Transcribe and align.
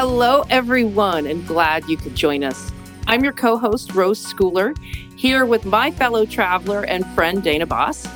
Hello, 0.00 0.44
everyone, 0.48 1.26
and 1.26 1.44
glad 1.44 1.88
you 1.88 1.96
could 1.96 2.14
join 2.14 2.44
us. 2.44 2.70
I'm 3.08 3.24
your 3.24 3.32
co 3.32 3.56
host, 3.58 3.94
Rose 3.94 4.24
Schooler, 4.24 4.78
here 5.16 5.44
with 5.44 5.64
my 5.64 5.90
fellow 5.90 6.24
traveler 6.24 6.84
and 6.84 7.04
friend, 7.16 7.42
Dana 7.42 7.66
Boss. 7.66 8.06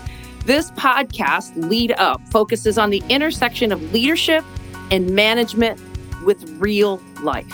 This 0.46 0.70
podcast, 0.70 1.56
Lead 1.56 1.90
Up, 1.98 2.20
focuses 2.28 2.78
on 2.78 2.90
the 2.90 3.02
intersection 3.08 3.72
of 3.72 3.92
leadership 3.92 4.44
and 4.92 5.10
management 5.10 5.80
with 6.24 6.48
real 6.60 7.02
life. 7.20 7.52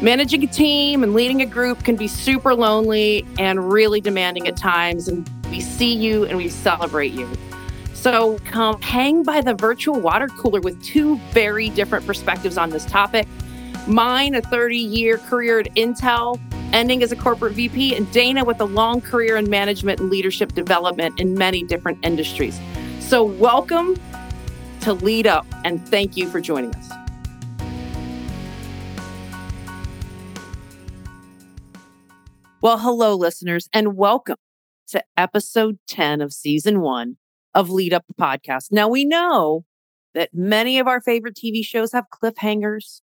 Managing 0.00 0.42
a 0.44 0.46
team 0.46 1.02
and 1.02 1.12
leading 1.12 1.42
a 1.42 1.46
group 1.46 1.84
can 1.84 1.94
be 1.94 2.08
super 2.08 2.54
lonely 2.54 3.26
and 3.38 3.70
really 3.70 4.00
demanding 4.00 4.48
at 4.48 4.56
times, 4.56 5.08
and 5.08 5.28
we 5.50 5.60
see 5.60 5.92
you 5.92 6.24
and 6.24 6.38
we 6.38 6.48
celebrate 6.48 7.12
you. 7.12 7.28
So 8.02 8.38
come 8.46 8.80
hang 8.82 9.22
by 9.22 9.42
the 9.42 9.54
virtual 9.54 10.00
water 10.00 10.26
cooler 10.26 10.60
with 10.60 10.82
two 10.82 11.18
very 11.30 11.68
different 11.68 12.04
perspectives 12.04 12.58
on 12.58 12.70
this 12.70 12.84
topic. 12.84 13.28
Mine, 13.88 14.36
a 14.36 14.40
30 14.40 14.76
year 14.76 15.18
career 15.18 15.58
at 15.58 15.66
Intel, 15.74 16.40
ending 16.72 17.02
as 17.02 17.10
a 17.10 17.16
corporate 17.16 17.54
VP, 17.54 17.96
and 17.96 18.10
Dana 18.12 18.44
with 18.44 18.60
a 18.60 18.64
long 18.64 19.00
career 19.00 19.36
in 19.36 19.50
management 19.50 19.98
and 19.98 20.08
leadership 20.08 20.52
development 20.52 21.18
in 21.18 21.34
many 21.34 21.64
different 21.64 21.98
industries. 22.04 22.60
So, 23.00 23.24
welcome 23.24 23.96
to 24.82 24.92
Lead 24.92 25.26
Up, 25.26 25.46
and 25.64 25.84
thank 25.88 26.16
you 26.16 26.28
for 26.28 26.40
joining 26.40 26.72
us. 26.76 26.90
Well, 32.60 32.78
hello, 32.78 33.16
listeners, 33.16 33.68
and 33.72 33.96
welcome 33.96 34.36
to 34.90 35.02
episode 35.16 35.80
10 35.88 36.20
of 36.20 36.32
season 36.32 36.80
one 36.80 37.16
of 37.52 37.68
Lead 37.68 37.92
Up 37.92 38.04
the 38.06 38.14
podcast. 38.14 38.70
Now, 38.70 38.86
we 38.86 39.04
know 39.04 39.64
that 40.14 40.30
many 40.32 40.78
of 40.78 40.86
our 40.86 41.00
favorite 41.00 41.34
TV 41.34 41.64
shows 41.64 41.90
have 41.90 42.04
cliffhangers. 42.14 43.00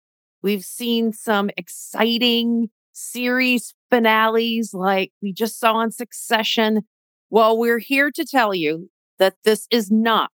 We've 0.48 0.64
seen 0.64 1.12
some 1.12 1.50
exciting 1.58 2.70
series 2.94 3.74
finales 3.90 4.74
like 4.74 5.12
we 5.22 5.34
just 5.34 5.60
saw 5.60 5.74
on 5.74 5.92
Succession. 5.92 6.84
Well, 7.30 7.58
we're 7.58 7.80
here 7.80 8.12
to 8.12 8.24
tell 8.24 8.56
you 8.56 8.90
that 9.20 9.36
this 9.44 9.68
is 9.72 9.92
not 9.92 10.32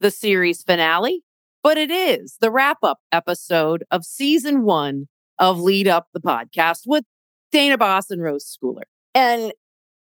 the 0.00 0.10
series 0.10 0.62
finale, 0.62 1.22
but 1.62 1.76
it 1.76 1.90
is 1.90 2.38
the 2.40 2.50
wrap 2.50 2.78
up 2.82 3.00
episode 3.12 3.84
of 3.90 4.02
season 4.02 4.62
one 4.62 5.08
of 5.38 5.60
Lead 5.60 5.88
Up 5.88 6.06
the 6.14 6.20
podcast 6.20 6.84
with 6.86 7.04
Dana 7.52 7.76
Boss 7.76 8.10
and 8.10 8.22
Rose 8.22 8.46
Schooler. 8.46 8.84
And 9.14 9.52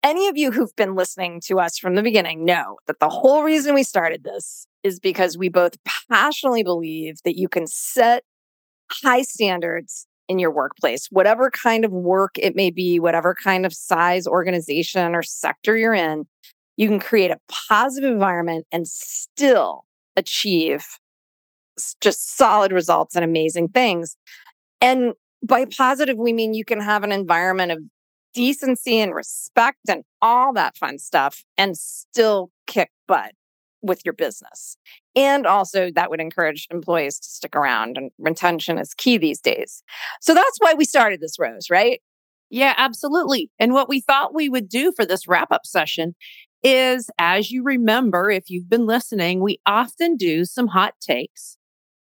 any 0.02 0.28
of 0.28 0.38
you 0.38 0.50
who've 0.50 0.74
been 0.76 0.94
listening 0.94 1.42
to 1.42 1.60
us 1.60 1.76
from 1.76 1.94
the 1.94 2.02
beginning 2.02 2.46
know 2.46 2.78
that 2.86 3.00
the 3.00 3.10
whole 3.10 3.42
reason 3.42 3.74
we 3.74 3.82
started 3.82 4.24
this 4.24 4.66
is 4.82 4.98
because 4.98 5.36
we 5.36 5.50
both 5.50 5.74
passionately 6.10 6.62
believe 6.62 7.18
that 7.26 7.36
you 7.36 7.50
can 7.50 7.66
set 7.66 8.24
high 8.92 9.22
standards 9.22 10.06
in 10.28 10.38
your 10.38 10.50
workplace, 10.50 11.08
whatever 11.10 11.50
kind 11.50 11.84
of 11.84 11.92
work 11.92 12.36
it 12.38 12.54
may 12.54 12.70
be, 12.70 13.00
whatever 13.00 13.34
kind 13.34 13.64
of 13.64 13.72
size 13.72 14.26
organization 14.26 15.14
or 15.14 15.22
sector 15.22 15.76
you're 15.76 15.94
in, 15.94 16.26
you 16.76 16.86
can 16.88 17.00
create 17.00 17.30
a 17.30 17.40
positive 17.48 18.12
environment 18.12 18.66
and 18.70 18.86
still 18.86 19.84
achieve 20.16 20.86
just 22.00 22.36
solid 22.36 22.72
results 22.72 23.14
and 23.14 23.24
amazing 23.24 23.68
things. 23.68 24.16
And 24.80 25.14
by 25.42 25.64
positive, 25.64 26.16
we 26.18 26.32
mean 26.32 26.54
you 26.54 26.64
can 26.64 26.80
have 26.80 27.04
an 27.04 27.12
environment 27.12 27.72
of 27.72 27.78
decency 28.34 28.98
and 28.98 29.14
respect 29.14 29.78
and 29.88 30.04
all 30.20 30.52
that 30.52 30.76
fun 30.76 30.98
stuff 30.98 31.44
and 31.56 31.76
still 31.76 32.50
kick 32.66 32.90
butt 33.06 33.32
with 33.82 34.02
your 34.04 34.14
business. 34.14 34.76
And 35.14 35.46
also, 35.46 35.90
that 35.94 36.10
would 36.10 36.20
encourage 36.20 36.66
employees 36.70 37.18
to 37.20 37.28
stick 37.28 37.56
around, 37.56 37.96
and 37.96 38.10
retention 38.18 38.78
is 38.78 38.94
key 38.94 39.18
these 39.18 39.40
days. 39.40 39.82
So 40.20 40.34
that's 40.34 40.58
why 40.58 40.74
we 40.74 40.84
started 40.84 41.20
this, 41.20 41.38
Rose, 41.38 41.68
right? 41.70 42.00
Yeah, 42.50 42.74
absolutely. 42.76 43.50
And 43.58 43.74
what 43.74 43.88
we 43.88 44.00
thought 44.00 44.34
we 44.34 44.48
would 44.48 44.68
do 44.68 44.92
for 44.96 45.04
this 45.04 45.28
wrap 45.28 45.52
up 45.52 45.66
session 45.66 46.14
is, 46.62 47.10
as 47.18 47.50
you 47.50 47.62
remember, 47.62 48.30
if 48.30 48.50
you've 48.50 48.68
been 48.70 48.86
listening, 48.86 49.40
we 49.40 49.60
often 49.66 50.16
do 50.16 50.44
some 50.44 50.68
hot 50.68 50.94
takes. 51.00 51.56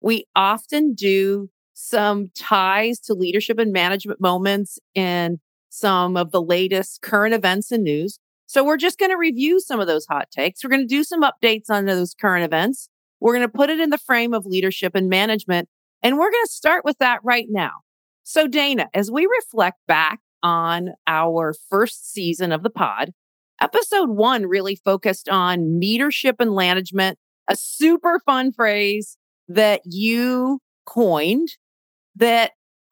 We 0.01 0.25
often 0.35 0.93
do 0.93 1.49
some 1.73 2.29
ties 2.35 2.99
to 2.99 3.13
leadership 3.13 3.57
and 3.57 3.71
management 3.71 4.21
moments 4.21 4.77
in 4.93 5.39
some 5.69 6.17
of 6.17 6.31
the 6.31 6.41
latest 6.41 7.01
current 7.01 7.33
events 7.33 7.71
and 7.71 7.83
news. 7.83 8.19
So 8.53 8.63
we're 8.63 8.77
just 8.77 8.99
going 8.99 9.09
to 9.09 9.17
review 9.17 9.59
some 9.59 9.79
of 9.79 9.87
those 9.87 10.05
hot 10.05 10.29
takes. 10.29 10.63
We're 10.63 10.69
going 10.69 10.87
to 10.87 10.95
do 10.95 11.03
some 11.03 11.23
updates 11.23 11.71
on 11.71 11.85
those 11.85 12.13
current 12.13 12.45
events. 12.45 12.87
We're 13.19 13.33
going 13.33 13.47
to 13.47 13.51
put 13.51 13.71
it 13.71 13.79
in 13.79 13.89
the 13.89 13.97
frame 13.97 14.31
of 14.31 14.45
leadership 14.45 14.93
and 14.93 15.09
management. 15.09 15.69
And 16.03 16.19
we're 16.19 16.29
going 16.29 16.45
to 16.45 16.51
start 16.51 16.85
with 16.85 16.99
that 16.99 17.19
right 17.23 17.47
now. 17.49 17.71
So, 18.21 18.47
Dana, 18.47 18.89
as 18.93 19.09
we 19.09 19.25
reflect 19.25 19.79
back 19.87 20.19
on 20.43 20.89
our 21.07 21.55
first 21.67 22.13
season 22.13 22.51
of 22.51 22.61
the 22.61 22.69
pod, 22.69 23.13
episode 23.59 24.11
one 24.11 24.45
really 24.45 24.75
focused 24.75 25.27
on 25.27 25.79
leadership 25.79 26.35
and 26.37 26.55
management, 26.55 27.17
a 27.47 27.55
super 27.55 28.19
fun 28.23 28.51
phrase 28.51 29.17
that 29.47 29.81
you 29.83 30.59
coined 30.85 31.47
that 32.17 32.51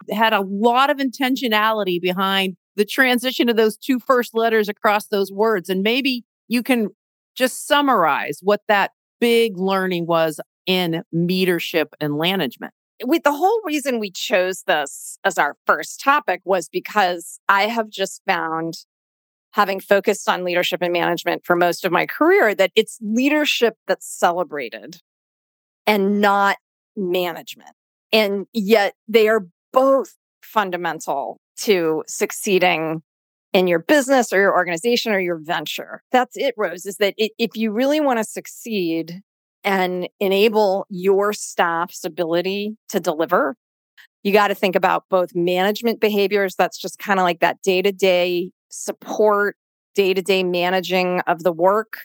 had 0.09 0.33
a 0.33 0.41
lot 0.41 0.89
of 0.89 0.97
intentionality 0.97 2.01
behind 2.01 2.57
the 2.81 2.85
transition 2.85 3.47
of 3.47 3.55
those 3.55 3.77
two 3.77 3.99
first 3.99 4.33
letters 4.33 4.67
across 4.67 5.05
those 5.05 5.31
words. 5.31 5.69
And 5.69 5.83
maybe 5.83 6.25
you 6.47 6.63
can 6.63 6.89
just 7.35 7.67
summarize 7.67 8.39
what 8.41 8.61
that 8.67 8.89
big 9.19 9.55
learning 9.55 10.07
was 10.07 10.39
in 10.65 11.03
leadership 11.11 11.93
and 12.01 12.17
management. 12.17 12.73
With 13.03 13.21
the 13.21 13.33
whole 13.33 13.61
reason 13.63 13.99
we 13.99 14.09
chose 14.09 14.63
this 14.63 15.19
as 15.23 15.37
our 15.37 15.57
first 15.67 16.01
topic 16.01 16.41
was 16.43 16.69
because 16.69 17.39
I 17.47 17.67
have 17.67 17.87
just 17.87 18.23
found 18.25 18.77
having 19.51 19.79
focused 19.79 20.27
on 20.27 20.43
leadership 20.43 20.81
and 20.81 20.91
management 20.91 21.45
for 21.45 21.55
most 21.55 21.85
of 21.85 21.91
my 21.91 22.07
career 22.07 22.55
that 22.55 22.71
it's 22.75 22.97
leadership 22.99 23.75
that's 23.87 24.07
celebrated 24.07 25.01
and 25.85 26.19
not 26.19 26.57
management. 26.95 27.75
And 28.11 28.47
yet 28.53 28.95
they 29.07 29.27
are 29.27 29.45
both 29.71 30.15
fundamental 30.41 31.39
to 31.63 32.03
succeeding 32.07 33.01
in 33.53 33.67
your 33.67 33.79
business 33.79 34.31
or 34.31 34.39
your 34.39 34.55
organization 34.55 35.11
or 35.11 35.19
your 35.19 35.37
venture. 35.37 36.03
That's 36.11 36.37
it, 36.37 36.53
Rose, 36.57 36.85
is 36.85 36.97
that 36.97 37.13
it, 37.17 37.31
if 37.37 37.55
you 37.55 37.71
really 37.71 37.99
want 37.99 38.19
to 38.19 38.23
succeed 38.23 39.21
and 39.63 40.07
enable 40.19 40.85
your 40.89 41.33
staff's 41.33 42.05
ability 42.05 42.77
to 42.89 42.99
deliver, 42.99 43.55
you 44.23 44.31
got 44.31 44.47
to 44.47 44.55
think 44.55 44.75
about 44.75 45.05
both 45.09 45.35
management 45.35 45.99
behaviors. 45.99 46.55
That's 46.55 46.77
just 46.77 46.99
kind 46.99 47.19
of 47.19 47.23
like 47.23 47.39
that 47.39 47.61
day 47.61 47.81
to 47.81 47.91
day 47.91 48.51
support, 48.69 49.57
day 49.95 50.13
to 50.13 50.21
day 50.21 50.43
managing 50.43 51.19
of 51.21 51.43
the 51.43 51.51
work, 51.51 51.99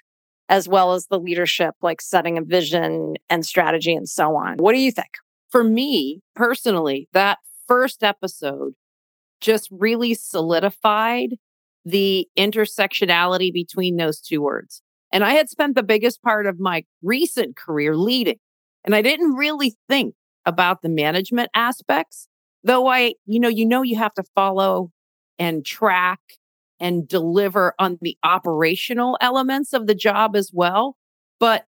as 0.48 0.68
well 0.68 0.94
as 0.94 1.06
the 1.06 1.18
leadership, 1.18 1.74
like 1.80 2.00
setting 2.00 2.38
a 2.38 2.42
vision 2.42 3.14
and 3.30 3.46
strategy 3.46 3.94
and 3.94 4.08
so 4.08 4.34
on. 4.36 4.56
What 4.58 4.72
do 4.72 4.80
you 4.80 4.90
think? 4.90 5.10
For 5.50 5.62
me 5.62 6.22
personally, 6.34 7.08
that 7.12 7.38
first 7.68 8.02
episode 8.02 8.74
just 9.40 9.68
really 9.70 10.14
solidified 10.14 11.36
the 11.84 12.28
intersectionality 12.38 13.52
between 13.52 13.96
those 13.96 14.20
two 14.20 14.42
words. 14.42 14.82
And 15.12 15.24
I 15.24 15.32
had 15.32 15.48
spent 15.48 15.74
the 15.74 15.82
biggest 15.82 16.22
part 16.22 16.46
of 16.46 16.58
my 16.58 16.84
recent 17.02 17.56
career 17.56 17.96
leading, 17.96 18.38
and 18.84 18.94
I 18.94 19.02
didn't 19.02 19.34
really 19.34 19.76
think 19.88 20.14
about 20.44 20.82
the 20.82 20.88
management 20.88 21.50
aspects, 21.54 22.28
though 22.64 22.88
I, 22.88 23.14
you 23.24 23.40
know, 23.40 23.48
you 23.48 23.66
know, 23.66 23.82
you 23.82 23.96
have 23.96 24.14
to 24.14 24.24
follow 24.34 24.90
and 25.38 25.64
track 25.64 26.20
and 26.80 27.06
deliver 27.08 27.74
on 27.78 27.98
the 28.00 28.16
operational 28.22 29.16
elements 29.20 29.72
of 29.72 29.86
the 29.86 29.94
job 29.94 30.36
as 30.36 30.50
well. 30.52 30.96
But 31.38 31.64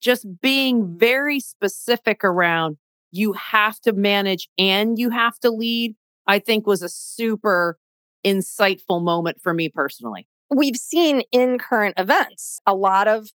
just 0.00 0.40
being 0.40 0.98
very 0.98 1.40
specific 1.40 2.24
around 2.24 2.78
you 3.12 3.32
have 3.32 3.80
to 3.80 3.92
manage 3.92 4.48
and 4.58 4.98
you 4.98 5.10
have 5.10 5.38
to 5.40 5.50
lead 5.50 5.94
I 6.30 6.38
think 6.38 6.64
was 6.64 6.80
a 6.80 6.88
super 6.88 7.76
insightful 8.24 9.02
moment 9.02 9.38
for 9.42 9.52
me 9.52 9.68
personally. 9.68 10.28
We've 10.48 10.76
seen 10.76 11.22
in 11.32 11.58
current 11.58 11.96
events 11.98 12.60
a 12.64 12.74
lot 12.74 13.08
of 13.08 13.30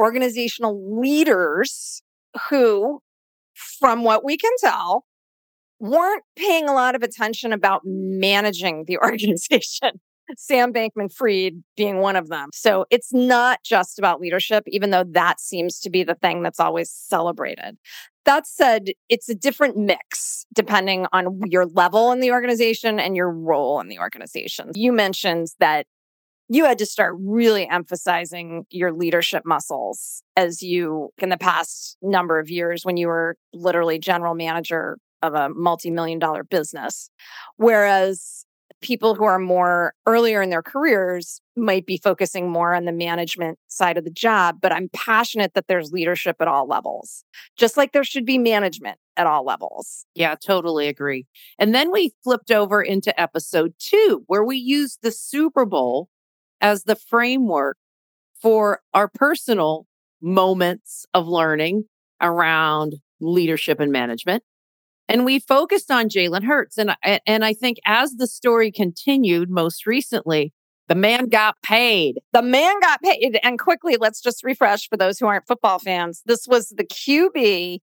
organizational 0.00 1.00
leaders 1.00 2.02
who, 2.48 3.02
from 3.54 4.02
what 4.02 4.24
we 4.24 4.36
can 4.36 4.50
tell, 4.58 5.04
weren't 5.78 6.24
paying 6.34 6.68
a 6.68 6.72
lot 6.72 6.96
of 6.96 7.04
attention 7.04 7.52
about 7.52 7.82
managing 7.84 8.84
the 8.88 8.98
organization. 9.02 10.00
Sam 10.40 10.72
Bankman 10.72 11.12
Fried 11.12 11.62
being 11.76 11.98
one 11.98 12.16
of 12.16 12.28
them. 12.28 12.48
So 12.54 12.86
it's 12.90 13.12
not 13.12 13.58
just 13.62 13.98
about 13.98 14.22
leadership, 14.22 14.64
even 14.68 14.90
though 14.90 15.04
that 15.04 15.38
seems 15.38 15.78
to 15.80 15.90
be 15.90 16.02
the 16.02 16.14
thing 16.14 16.42
that's 16.42 16.58
always 16.58 16.90
celebrated. 16.90 17.76
That 18.24 18.46
said, 18.46 18.90
it's 19.10 19.28
a 19.28 19.34
different 19.34 19.76
mix 19.76 20.46
depending 20.54 21.06
on 21.12 21.42
your 21.44 21.66
level 21.66 22.10
in 22.12 22.20
the 22.20 22.30
organization 22.30 22.98
and 22.98 23.14
your 23.14 23.30
role 23.30 23.80
in 23.80 23.88
the 23.88 23.98
organization. 23.98 24.70
You 24.74 24.92
mentioned 24.92 25.48
that 25.58 25.86
you 26.48 26.64
had 26.64 26.78
to 26.78 26.86
start 26.86 27.16
really 27.20 27.68
emphasizing 27.68 28.64
your 28.70 28.92
leadership 28.92 29.42
muscles 29.44 30.22
as 30.36 30.62
you, 30.62 31.10
in 31.18 31.28
the 31.28 31.36
past 31.36 31.98
number 32.00 32.38
of 32.38 32.50
years, 32.50 32.82
when 32.82 32.96
you 32.96 33.08
were 33.08 33.36
literally 33.52 33.98
general 33.98 34.34
manager 34.34 34.96
of 35.22 35.34
a 35.34 35.50
multi-million 35.50 36.18
dollar 36.18 36.44
business. 36.44 37.10
Whereas 37.56 38.46
people 38.80 39.14
who 39.14 39.24
are 39.24 39.38
more 39.38 39.94
earlier 40.06 40.42
in 40.42 40.50
their 40.50 40.62
careers 40.62 41.40
might 41.56 41.86
be 41.86 41.98
focusing 41.98 42.50
more 42.50 42.74
on 42.74 42.84
the 42.84 42.92
management 42.92 43.58
side 43.68 43.98
of 43.98 44.04
the 44.04 44.10
job, 44.10 44.58
but 44.60 44.72
I'm 44.72 44.88
passionate 44.92 45.54
that 45.54 45.66
there's 45.68 45.92
leadership 45.92 46.36
at 46.40 46.48
all 46.48 46.66
levels, 46.66 47.24
just 47.56 47.76
like 47.76 47.92
there 47.92 48.04
should 48.04 48.24
be 48.24 48.38
management 48.38 48.98
at 49.16 49.26
all 49.26 49.44
levels. 49.44 50.06
Yeah, 50.14 50.34
totally 50.34 50.88
agree. 50.88 51.26
And 51.58 51.74
then 51.74 51.90
we 51.92 52.12
flipped 52.24 52.50
over 52.50 52.82
into 52.82 53.18
episode 53.20 53.74
two, 53.78 54.24
where 54.26 54.44
we 54.44 54.56
used 54.56 55.00
the 55.02 55.12
Super 55.12 55.66
Bowl 55.66 56.08
as 56.60 56.84
the 56.84 56.96
framework 56.96 57.76
for 58.40 58.80
our 58.94 59.08
personal 59.08 59.86
moments 60.22 61.06
of 61.14 61.28
learning 61.28 61.84
around 62.20 62.94
leadership 63.20 63.80
and 63.80 63.92
management. 63.92 64.42
And 65.10 65.24
we 65.24 65.40
focused 65.40 65.90
on 65.90 66.08
Jalen 66.08 66.44
Hurts. 66.44 66.78
And, 66.78 66.96
and 67.26 67.44
I 67.44 67.52
think 67.52 67.78
as 67.84 68.12
the 68.12 68.28
story 68.28 68.70
continued 68.70 69.50
most 69.50 69.84
recently, 69.84 70.52
the 70.86 70.94
man 70.94 71.28
got 71.28 71.56
paid. 71.64 72.20
The 72.32 72.42
man 72.42 72.78
got 72.80 73.02
paid. 73.02 73.40
And 73.42 73.58
quickly, 73.58 73.96
let's 73.98 74.20
just 74.20 74.44
refresh 74.44 74.88
for 74.88 74.96
those 74.96 75.18
who 75.18 75.26
aren't 75.26 75.48
football 75.48 75.80
fans. 75.80 76.22
This 76.26 76.46
was 76.46 76.68
the 76.68 76.84
QB 76.84 77.80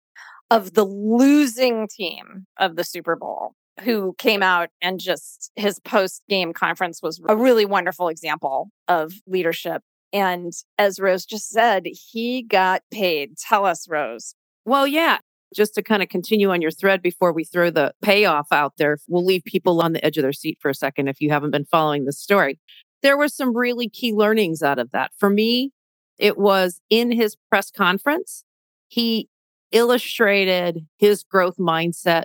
of 0.50 0.74
the 0.74 0.86
losing 0.86 1.90
team 1.90 2.48
of 2.58 2.78
the 2.78 2.86
Super 2.86 3.18
Bowl 3.18 3.56
who 3.82 4.16
came 4.18 4.42
out 4.42 4.70
and 4.82 4.98
just 4.98 5.52
his 5.58 5.80
post 5.80 6.24
game 6.30 6.54
conference 6.54 7.02
was 7.02 7.22
a 7.28 7.36
really 7.36 7.66
wonderful 7.66 8.08
example 8.08 8.70
of 8.88 9.14
leadership. 9.28 9.82
And 10.14 10.54
as 10.80 10.98
Rose 10.98 11.26
just 11.26 11.50
said, 11.50 11.86
he 11.86 12.42
got 12.42 12.84
paid. 12.90 13.38
Tell 13.38 13.66
us, 13.66 13.88
Rose. 13.90 14.34
Well, 14.66 14.88
yeah. 14.88 15.18
Just 15.56 15.76
to 15.76 15.82
kind 15.82 16.04
of 16.04 16.10
continue 16.10 16.52
on 16.52 16.62
your 16.62 16.72
thread 16.72 17.02
before 17.02 17.32
we 17.32 17.44
throw 17.44 17.70
the 17.70 17.94
payoff 18.02 18.48
out 18.52 18.74
there, 18.78 18.98
we'll 19.08 19.26
leave 19.26 19.44
people 19.46 19.82
on 19.82 19.94
the 19.94 20.04
edge 20.04 20.18
of 20.18 20.22
their 20.22 20.34
seat 20.34 20.58
for 20.62 20.70
a 20.70 20.76
second 20.76 21.08
if 21.08 21.22
you 21.22 21.30
haven't 21.30 21.52
been 21.52 21.66
following 21.66 22.06
the 22.06 22.12
story. 22.12 22.60
There 23.02 23.18
were 23.18 23.30
some 23.30 23.56
really 23.56 23.88
key 23.88 24.14
learnings 24.14 24.62
out 24.62 24.80
of 24.80 24.92
that. 24.92 25.12
For 25.18 25.30
me, 25.30 25.72
it 26.18 26.38
was 26.38 26.82
in 26.90 27.12
his 27.12 27.38
press 27.50 27.72
conference, 27.72 28.44
he 28.88 29.30
illustrated 29.72 30.86
his 30.98 31.24
growth 31.24 31.58
mindset, 31.58 32.24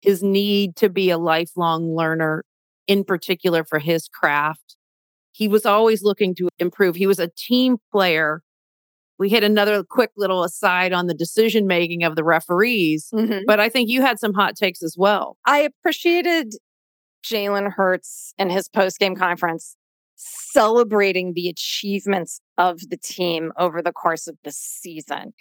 his 0.00 0.22
need 0.22 0.76
to 0.76 0.88
be 0.88 1.10
a 1.10 1.18
lifelong 1.18 1.96
learner, 1.96 2.44
in 2.86 3.04
particular 3.04 3.64
for 3.64 3.78
his 3.78 4.08
craft. 4.08 4.76
He 5.32 5.48
was 5.48 5.66
always 5.66 6.02
looking 6.02 6.34
to 6.36 6.48
improve. 6.60 6.94
He 6.94 7.08
was 7.08 7.18
a 7.18 7.30
team 7.36 7.78
player. 7.90 8.42
We 9.24 9.30
hit 9.30 9.42
another 9.42 9.82
quick 9.82 10.10
little 10.18 10.44
aside 10.44 10.92
on 10.92 11.06
the 11.06 11.14
decision 11.14 11.66
making 11.66 12.04
of 12.04 12.14
the 12.14 12.22
referees, 12.22 13.08
mm-hmm. 13.10 13.44
but 13.46 13.58
I 13.58 13.70
think 13.70 13.88
you 13.88 14.02
had 14.02 14.18
some 14.18 14.34
hot 14.34 14.54
takes 14.54 14.82
as 14.82 14.96
well. 14.98 15.38
I 15.46 15.60
appreciated 15.60 16.52
Jalen 17.24 17.72
Hurts 17.72 18.34
and 18.38 18.52
his 18.52 18.68
post 18.68 18.98
game 18.98 19.16
conference 19.16 19.78
celebrating 20.16 21.32
the 21.32 21.48
achievements 21.48 22.42
of 22.58 22.80
the 22.90 22.98
team 22.98 23.50
over 23.56 23.80
the 23.80 23.94
course 23.94 24.26
of 24.26 24.36
the 24.44 24.52
season 24.52 25.32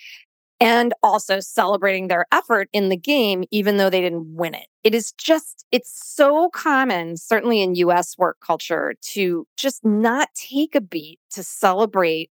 and 0.61 0.93
also 1.03 1.41
celebrating 1.41 2.07
their 2.07 2.25
effort 2.31 2.69
in 2.71 2.87
the 2.87 2.95
game, 2.95 3.43
even 3.51 3.75
though 3.75 3.89
they 3.89 3.99
didn't 3.99 4.33
win 4.33 4.53
it. 4.53 4.67
It 4.85 4.95
is 4.95 5.11
just, 5.17 5.65
it's 5.73 5.91
so 5.93 6.49
common, 6.51 7.17
certainly 7.17 7.61
in 7.61 7.75
US 7.75 8.17
work 8.17 8.37
culture, 8.39 8.93
to 9.11 9.45
just 9.57 9.83
not 9.83 10.29
take 10.35 10.73
a 10.73 10.79
beat 10.79 11.19
to 11.31 11.43
celebrate 11.43 12.31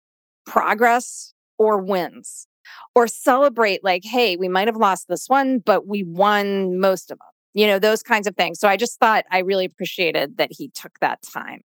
progress 0.45 1.35
or 1.59 1.79
wins 1.79 2.47
or 2.95 3.07
celebrate, 3.07 3.85
like, 3.85 4.03
hey, 4.05 4.37
we 4.37 4.49
might 4.49 4.69
have 4.69 4.77
lost 4.77 5.07
this 5.09 5.27
one, 5.29 5.59
but 5.59 5.87
we 5.87 6.03
won 6.03 6.79
most 6.79 7.11
of 7.11 7.19
them, 7.19 7.29
you 7.55 7.67
know, 7.67 7.79
those 7.79 8.03
kinds 8.03 8.27
of 8.27 8.35
things. 8.37 8.59
So 8.59 8.69
I 8.69 8.77
just 8.77 8.99
thought 8.99 9.25
I 9.31 9.39
really 9.39 9.65
appreciated 9.65 10.39
that 10.39 10.51
he 10.53 10.69
took 10.69 10.99
that 11.01 11.21
time. 11.23 11.61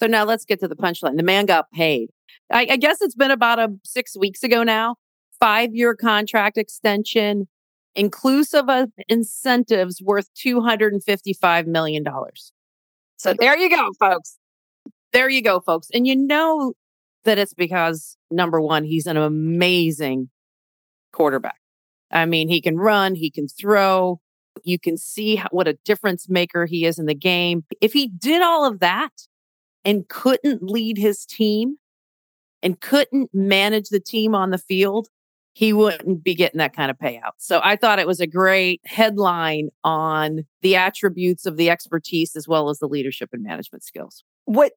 So 0.00 0.06
now 0.06 0.24
let's 0.24 0.44
get 0.44 0.60
to 0.60 0.68
the 0.68 0.76
punchline. 0.76 1.16
The 1.16 1.22
man 1.22 1.44
got 1.44 1.70
paid. 1.72 2.08
I, 2.50 2.66
I 2.70 2.76
guess 2.76 3.02
it's 3.02 3.14
been 3.14 3.30
about 3.30 3.58
a 3.58 3.68
six 3.84 4.16
weeks 4.16 4.42
ago 4.42 4.62
now 4.62 4.96
five 5.40 5.74
year 5.74 5.96
contract 5.96 6.58
extension, 6.58 7.48
inclusive 7.96 8.68
of 8.68 8.90
incentives 9.08 10.00
worth 10.02 10.28
$255 10.34 11.66
million. 11.66 12.04
So 13.16 13.34
there 13.34 13.58
you 13.58 13.70
go, 13.70 13.90
folks. 13.98 14.36
There 15.12 15.28
you 15.28 15.42
go, 15.42 15.60
folks. 15.60 15.88
And 15.92 16.06
you 16.06 16.14
know 16.14 16.74
that 17.24 17.38
it's 17.38 17.54
because 17.54 18.16
number 18.30 18.60
one, 18.60 18.84
he's 18.84 19.06
an 19.06 19.16
amazing 19.16 20.30
quarterback. 21.12 21.58
I 22.10 22.26
mean, 22.26 22.48
he 22.48 22.60
can 22.60 22.76
run, 22.76 23.14
he 23.14 23.30
can 23.30 23.48
throw. 23.48 24.20
You 24.64 24.78
can 24.78 24.96
see 24.96 25.42
what 25.50 25.68
a 25.68 25.78
difference 25.84 26.28
maker 26.28 26.66
he 26.66 26.84
is 26.84 26.98
in 26.98 27.06
the 27.06 27.14
game. 27.14 27.64
If 27.80 27.92
he 27.92 28.08
did 28.08 28.42
all 28.42 28.66
of 28.66 28.80
that 28.80 29.12
and 29.84 30.08
couldn't 30.08 30.62
lead 30.62 30.98
his 30.98 31.24
team 31.24 31.76
and 32.62 32.80
couldn't 32.80 33.30
manage 33.32 33.88
the 33.88 34.00
team 34.00 34.34
on 34.34 34.50
the 34.50 34.58
field, 34.58 35.08
he 35.52 35.72
wouldn't 35.72 36.22
be 36.22 36.34
getting 36.34 36.58
that 36.58 36.74
kind 36.74 36.90
of 36.90 36.98
payout. 36.98 37.32
So 37.38 37.60
I 37.62 37.76
thought 37.76 37.98
it 37.98 38.06
was 38.06 38.20
a 38.20 38.26
great 38.26 38.80
headline 38.84 39.70
on 39.82 40.44
the 40.62 40.76
attributes 40.76 41.46
of 41.46 41.56
the 41.56 41.70
expertise 41.70 42.36
as 42.36 42.46
well 42.46 42.70
as 42.70 42.78
the 42.78 42.88
leadership 42.88 43.30
and 43.32 43.42
management 43.42 43.84
skills. 43.84 44.24
What 44.44 44.72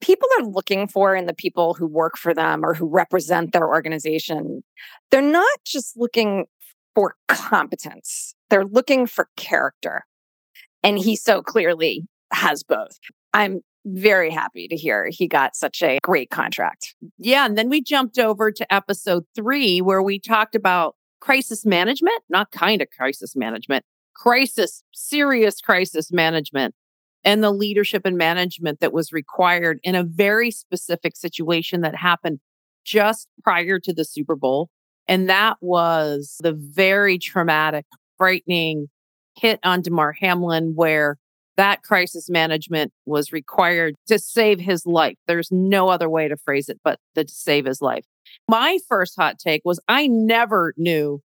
people 0.00 0.28
are 0.38 0.44
looking 0.44 0.86
for 0.88 1.14
in 1.14 1.26
the 1.26 1.34
people 1.34 1.74
who 1.74 1.86
work 1.86 2.16
for 2.16 2.34
them 2.34 2.64
or 2.64 2.74
who 2.74 2.86
represent 2.86 3.52
their 3.52 3.68
organization, 3.68 4.62
they're 5.10 5.22
not 5.22 5.58
just 5.64 5.96
looking 5.96 6.46
for 6.94 7.16
competence, 7.28 8.34
they're 8.50 8.64
looking 8.64 9.06
for 9.06 9.28
character. 9.36 10.04
And 10.82 10.98
he 10.98 11.16
so 11.16 11.42
clearly 11.42 12.06
has 12.32 12.62
both. 12.62 12.98
I'm 13.32 13.60
very 13.86 14.30
happy 14.30 14.68
to 14.68 14.76
hear 14.76 15.08
he 15.10 15.28
got 15.28 15.56
such 15.56 15.82
a 15.82 15.98
great 16.02 16.30
contract. 16.30 16.94
Yeah. 17.18 17.44
And 17.46 17.58
then 17.58 17.68
we 17.68 17.82
jumped 17.82 18.18
over 18.18 18.50
to 18.50 18.72
episode 18.72 19.24
three, 19.34 19.80
where 19.80 20.02
we 20.02 20.18
talked 20.18 20.54
about 20.54 20.96
crisis 21.20 21.66
management, 21.66 22.22
not 22.28 22.50
kind 22.50 22.80
of 22.80 22.88
crisis 22.96 23.34
management, 23.34 23.84
crisis, 24.14 24.82
serious 24.92 25.60
crisis 25.60 26.12
management, 26.12 26.74
and 27.24 27.42
the 27.42 27.50
leadership 27.50 28.02
and 28.04 28.16
management 28.16 28.80
that 28.80 28.92
was 28.92 29.12
required 29.12 29.80
in 29.82 29.94
a 29.94 30.04
very 30.04 30.50
specific 30.50 31.16
situation 31.16 31.80
that 31.80 31.96
happened 31.96 32.40
just 32.84 33.28
prior 33.42 33.78
to 33.80 33.92
the 33.92 34.04
Super 34.04 34.36
Bowl. 34.36 34.68
And 35.08 35.28
that 35.28 35.56
was 35.60 36.36
the 36.40 36.52
very 36.52 37.18
traumatic, 37.18 37.86
frightening 38.16 38.88
hit 39.36 39.60
on 39.64 39.82
Damar 39.82 40.12
Hamlin, 40.12 40.72
where 40.74 41.18
that 41.56 41.82
crisis 41.82 42.28
management 42.28 42.92
was 43.06 43.32
required 43.32 43.94
to 44.08 44.18
save 44.18 44.60
his 44.60 44.86
life. 44.86 45.16
There's 45.26 45.50
no 45.50 45.88
other 45.88 46.08
way 46.08 46.28
to 46.28 46.36
phrase 46.36 46.68
it 46.68 46.80
but 46.82 46.98
to 47.14 47.26
save 47.28 47.64
his 47.64 47.80
life. 47.80 48.04
My 48.48 48.78
first 48.88 49.14
hot 49.16 49.38
take 49.38 49.62
was 49.64 49.80
I 49.86 50.06
never 50.06 50.74
knew 50.76 51.20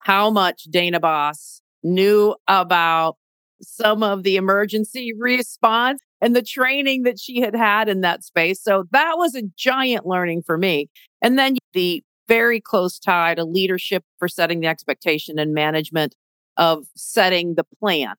how 0.00 0.30
much 0.30 0.64
Dana 0.64 1.00
Boss 1.00 1.60
knew 1.82 2.34
about 2.48 3.16
some 3.62 4.02
of 4.02 4.22
the 4.22 4.36
emergency 4.36 5.12
response 5.16 6.00
and 6.20 6.34
the 6.34 6.42
training 6.42 7.02
that 7.02 7.18
she 7.18 7.40
had 7.40 7.54
had 7.54 7.88
in 7.88 8.00
that 8.00 8.24
space. 8.24 8.62
So 8.62 8.84
that 8.90 9.14
was 9.16 9.34
a 9.34 9.42
giant 9.56 10.06
learning 10.06 10.42
for 10.42 10.58
me. 10.58 10.88
And 11.22 11.38
then 11.38 11.56
the 11.72 12.02
very 12.28 12.60
close 12.60 12.98
tie 12.98 13.34
to 13.34 13.44
leadership 13.44 14.04
for 14.18 14.28
setting 14.28 14.60
the 14.60 14.66
expectation 14.66 15.38
and 15.38 15.54
management 15.54 16.14
of 16.56 16.84
setting 16.96 17.54
the 17.54 17.64
plan. 17.80 18.14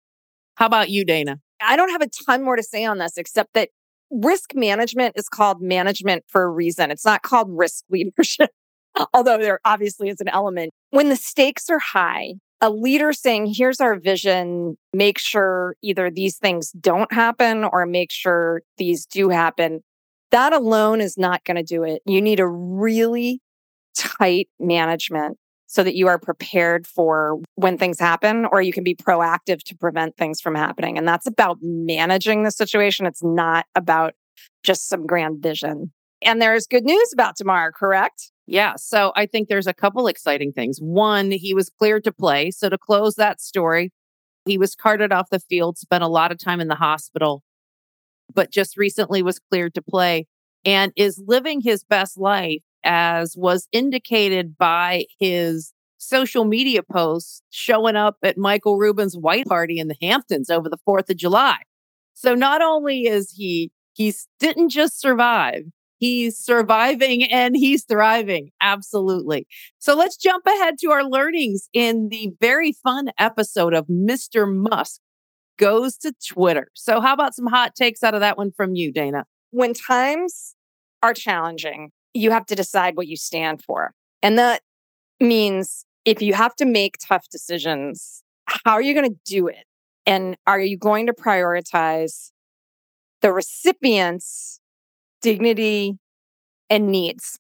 How 0.56 0.66
about 0.66 0.90
you, 0.90 1.06
Dana? 1.06 1.40
I 1.62 1.76
don't 1.76 1.92
have 1.92 2.02
a 2.02 2.10
ton 2.26 2.44
more 2.44 2.56
to 2.56 2.64
say 2.64 2.86
on 2.86 2.98
this 2.98 3.18
except 3.18 3.54
that 3.54 3.70
risk 4.12 4.56
management 4.56 5.14
is 5.16 5.30
called 5.30 5.62
management 5.62 6.24
for 6.28 6.44
a 6.44 6.50
reason. 6.50 6.92
It's 6.92 7.06
not 7.06 7.22
called 7.22 7.48
risk 7.52 7.84
leadership, 7.90 8.50
although 9.14 9.38
there 9.38 9.60
obviously 9.66 10.10
is 10.10 10.20
an 10.20 10.30
element. 10.30 10.72
When 10.90 11.10
the 11.10 11.16
stakes 11.16 11.70
are 11.70 11.80
high, 11.80 12.36
a 12.62 12.70
leader 12.70 13.14
saying, 13.14 13.54
here's 13.56 13.80
our 13.80 13.96
vision, 13.98 14.78
make 14.94 15.18
sure 15.18 15.76
either 15.82 16.10
these 16.12 16.38
things 16.38 16.72
don't 16.72 17.12
happen 17.14 17.64
or 17.64 17.86
make 17.86 18.12
sure 18.12 18.62
these 18.78 19.06
do 19.06 19.30
happen, 19.30 19.82
that 20.32 20.54
alone 20.54 21.02
is 21.02 21.18
not 21.18 21.44
going 21.46 21.58
to 21.58 21.64
do 21.64 21.84
it. 21.84 22.02
You 22.06 22.22
need 22.22 22.40
a 22.40 22.48
really 22.48 23.42
tight 23.96 24.50
management 24.60 25.38
so 25.68 25.84
that 25.84 25.96
you 25.96 26.08
are 26.08 26.18
prepared 26.18 26.88
for 26.88 27.40
when 27.56 27.78
things 27.78 28.00
happen 28.00 28.46
or 28.46 28.62
you 28.62 28.74
can 28.74 28.84
be 28.84 28.96
proactive 28.96 29.62
to 29.64 29.76
prevent 29.76 30.18
things 30.18 30.42
from 30.42 30.56
happening. 30.56 30.98
And 30.98 31.08
that's 31.08 31.28
about 31.28 31.60
managing 31.62 32.44
the 32.44 32.52
situation. 32.52 33.06
It's 33.06 33.24
not 33.24 33.66
about 33.76 34.16
just 34.64 34.90
some 34.90 35.06
grand 35.06 35.44
vision. 35.44 35.92
And 36.22 36.42
there's 36.42 36.68
good 36.68 36.84
news 36.84 37.12
about 37.14 37.38
Damar, 37.38 37.72
correct? 37.72 38.32
Yeah. 38.46 38.74
So 38.78 39.14
I 39.16 39.26
think 39.26 39.48
there's 39.48 39.68
a 39.68 39.74
couple 39.74 40.08
exciting 40.08 40.52
things. 40.52 40.80
One, 40.80 41.32
he 41.32 41.54
was 41.54 41.70
cleared 41.70 42.04
to 42.06 42.12
play. 42.12 42.52
So 42.52 42.68
to 42.70 42.78
close 42.78 43.16
that 43.16 43.40
story, 43.40 43.92
he 44.46 44.58
was 44.58 44.76
carted 44.76 45.12
off 45.12 45.30
the 45.30 45.40
field, 45.40 45.78
spent 45.78 46.04
a 46.04 46.08
lot 46.08 46.32
of 46.32 46.40
time 46.40 46.60
in 46.60 46.68
the 46.68 46.76
hospital, 46.76 47.44
but 48.34 48.52
just 48.52 48.78
recently 48.78 49.22
was 49.22 49.40
cleared 49.40 49.74
to 49.76 49.82
play 49.82 50.28
and 50.66 50.92
is 50.96 51.22
living 51.26 51.62
his 51.62 51.84
best 51.84 52.18
life 52.18 52.62
as 52.84 53.36
was 53.38 53.68
indicated 53.72 54.58
by 54.58 55.06
his 55.20 55.74
social 55.98 56.46
media 56.46 56.82
posts 56.82 57.42
showing 57.50 57.96
up 57.96 58.18
at 58.24 58.38
Michael 58.38 58.78
Rubin's 58.78 59.18
white 59.18 59.46
party 59.46 59.80
in 59.80 59.90
the 59.90 59.98
Hamptons 60.02 60.50
over 60.50 60.70
the 60.70 60.78
4th 60.88 61.10
of 61.10 61.18
July. 61.18 61.58
So 62.14 62.36
not 62.36 62.62
only 62.62 63.04
is 63.04 63.32
he, 63.32 63.72
he 63.94 64.14
didn't 64.40 64.70
just 64.70 65.00
survive, 65.00 65.64
he's 66.00 66.38
surviving 66.38 67.24
and 67.24 67.56
he's 67.56 67.86
thriving. 67.86 68.52
Absolutely. 68.62 69.48
So 69.78 69.96
let's 69.96 70.18
jump 70.18 70.46
ahead 70.48 70.76
to 70.80 70.92
our 70.92 71.04
learnings 71.04 71.70
in 71.74 72.10
the 72.10 72.32
very 72.42 72.72
fun 72.72 73.10
episode 73.18 73.74
of 73.74 73.88
Mr. 73.88 74.52
Musk 74.52 75.00
goes 75.58 75.98
to 75.98 76.14
Twitter. 76.26 76.70
So, 76.74 77.02
how 77.02 77.14
about 77.14 77.36
some 77.36 77.48
hot 77.48 77.76
takes 77.76 78.02
out 78.02 78.16
of 78.16 78.22
that 78.22 78.38
one 78.38 78.52
from 78.52 78.74
you, 78.76 78.92
Dana? 78.92 79.26
When 79.52 79.74
times 79.74 80.56
are 81.04 81.14
challenging, 81.14 81.92
you 82.14 82.32
have 82.32 82.46
to 82.48 82.56
decide 82.56 82.96
what 82.96 83.08
you 83.08 83.18
stand 83.18 83.64
for. 83.64 83.94
And 84.24 84.40
that 84.40 84.62
means 85.20 85.86
if 86.06 86.22
you 86.22 86.34
have 86.34 86.56
to 86.56 86.66
make 86.66 86.98
tough 87.06 87.28
decisions, 87.30 88.24
how 88.46 88.74
are 88.74 88.82
you 88.82 88.94
going 88.94 89.10
to 89.10 89.20
do 89.26 89.48
it? 89.48 89.66
And 90.06 90.38
are 90.48 90.60
you 90.60 90.78
going 90.78 91.08
to 91.08 91.14
prioritize 91.14 92.32
the 93.22 93.32
recipient's 93.32 94.59
dignity 95.22 95.98
and 96.70 96.88
needs? 96.88 97.40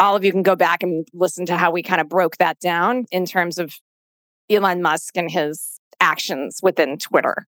All 0.00 0.14
of 0.14 0.24
you 0.24 0.32
can 0.32 0.42
go 0.42 0.56
back 0.56 0.82
and 0.82 1.06
listen 1.12 1.46
to 1.46 1.56
how 1.56 1.70
we 1.70 1.82
kind 1.82 2.00
of 2.00 2.08
broke 2.08 2.36
that 2.36 2.60
down 2.60 3.06
in 3.10 3.26
terms 3.26 3.58
of 3.58 3.74
Elon 4.48 4.80
Musk 4.82 5.16
and 5.16 5.30
his 5.30 5.80
actions 6.00 6.60
within 6.62 6.98
Twitter. 6.98 7.46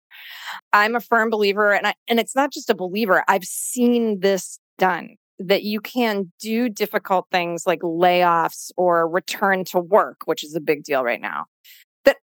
I'm 0.74 0.96
a 0.96 1.00
firm 1.00 1.30
believer, 1.30 1.72
and 1.74 1.88
I, 1.88 1.94
and 2.08 2.20
it's 2.20 2.36
not 2.36 2.52
just 2.52 2.70
a 2.70 2.76
believer. 2.76 3.24
I've 3.28 3.44
seen 3.44 4.20
this 4.22 4.60
done 4.78 5.16
that 5.40 5.64
you 5.64 5.80
can 5.80 6.32
do 6.40 6.68
difficult 6.68 7.28
things 7.32 7.66
like 7.66 7.80
layoffs 7.80 8.72
or 8.76 9.08
return 9.08 9.64
to 9.66 9.80
work, 9.80 10.18
which 10.26 10.44
is 10.44 10.56
a 10.56 10.60
big 10.60 10.84
deal 10.84 11.04
right 11.04 11.22
now. 11.22 11.46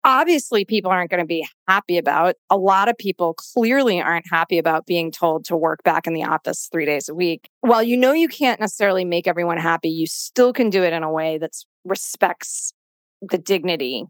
Obviously 0.04 0.66
people 0.66 0.90
aren't 0.90 1.10
going 1.10 1.22
to 1.22 1.26
be 1.26 1.46
happy 1.66 1.96
about. 1.96 2.34
A 2.50 2.58
lot 2.58 2.88
of 2.88 2.98
people 2.98 3.34
clearly 3.34 4.02
aren't 4.02 4.26
happy 4.30 4.58
about 4.58 4.84
being 4.84 5.10
told 5.10 5.46
to 5.46 5.56
work 5.56 5.82
back 5.82 6.06
in 6.06 6.12
the 6.12 6.24
office 6.24 6.68
three 6.70 6.84
days 6.84 7.08
a 7.08 7.14
week. 7.14 7.48
While 7.60 7.82
you 7.82 7.96
know 7.96 8.12
you 8.12 8.28
can't 8.28 8.60
necessarily 8.60 9.06
make 9.06 9.26
everyone 9.26 9.56
happy, 9.56 9.88
you 9.88 10.06
still 10.06 10.52
can 10.52 10.68
do 10.68 10.82
it 10.82 10.92
in 10.92 11.02
a 11.02 11.10
way 11.10 11.38
that 11.38 11.52
respects 11.84 12.74
the 13.22 13.38
dignity 13.38 14.04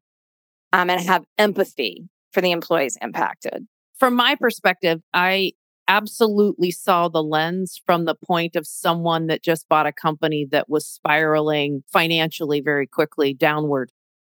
um, 0.73 0.91
and 0.91 1.01
have 1.01 1.25
empathy 1.39 2.09
for 2.33 2.41
the 2.41 2.51
employees 2.51 2.99
impacted. 3.01 3.67
From 3.97 4.17
my 4.17 4.35
perspective, 4.35 5.01
I 5.15 5.53
absolutely 5.87 6.71
saw 6.71 7.09
the 7.09 7.23
lens 7.23 7.81
from 7.87 8.05
the 8.05 8.15
point 8.15 8.57
of 8.57 8.67
someone 8.67 9.27
that 9.29 9.43
just 9.43 9.69
bought 9.69 9.87
a 9.87 9.93
company 9.93 10.47
that 10.51 10.69
was 10.69 10.87
spiraling 10.87 11.85
financially 11.93 12.61
very 12.61 12.87
quickly 12.87 13.35
downward. 13.35 13.91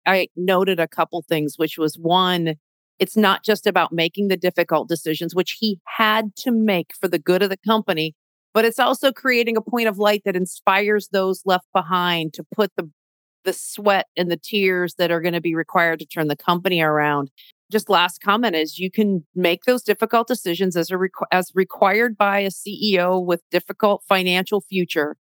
I 0.09 0.29
noted 0.37 0.81
a 0.81 0.89
couple 0.89 1.23
things, 1.29 1.55
which 1.57 1.77
was 1.77 1.97
one, 1.97 2.55
it's 2.99 3.17
not 3.17 3.45
just 3.45 3.67
about 3.67 3.93
making 3.93 4.29
the 4.29 4.37
difficult 4.37 4.89
decisions, 4.89 5.35
which 5.35 5.59
he 5.61 5.81
had 5.85 6.35
to 6.37 6.51
make 6.51 6.93
for 6.99 7.09
the 7.09 7.19
good 7.19 7.43
of 7.43 7.51
the 7.51 7.59
company, 7.59 8.15
but 8.55 8.65
it's 8.65 8.79
also 8.79 9.13
creating 9.13 9.57
a 9.57 9.63
point 9.63 9.87
of 9.87 9.99
light 9.99 10.23
that 10.25 10.35
inspires 10.35 11.09
those 11.13 11.43
left 11.45 11.67
behind 11.73 12.33
to 12.35 12.45
put 12.55 12.73
the 12.77 12.91
the 13.45 13.53
sweat 13.53 14.07
and 14.17 14.31
the 14.31 14.37
tears 14.37 14.95
that 14.97 15.11
are 15.11 15.21
going 15.21 15.33
to 15.33 15.41
be 15.41 15.55
required 15.55 16.01
to 16.01 16.05
turn 16.05 16.29
the 16.29 16.37
company 16.37 16.83
around. 16.83 17.31
Just 17.71 17.89
last 17.89 18.21
comment 18.21 18.57
is 18.57 18.79
you 18.79 18.91
can 18.91 19.25
make 19.35 19.65
those 19.65 19.83
difficult 19.83 20.27
decisions 20.27 20.77
as 20.77 20.91
a 20.91 20.95
requ- 20.95 21.27
as 21.31 21.53
required 21.55 22.19
by 22.19 22.41
a 22.41 22.51
CEO 22.51 23.25
with 23.25 23.41
difficult 23.51 24.03
financial 24.09 24.61
future. 24.61 25.17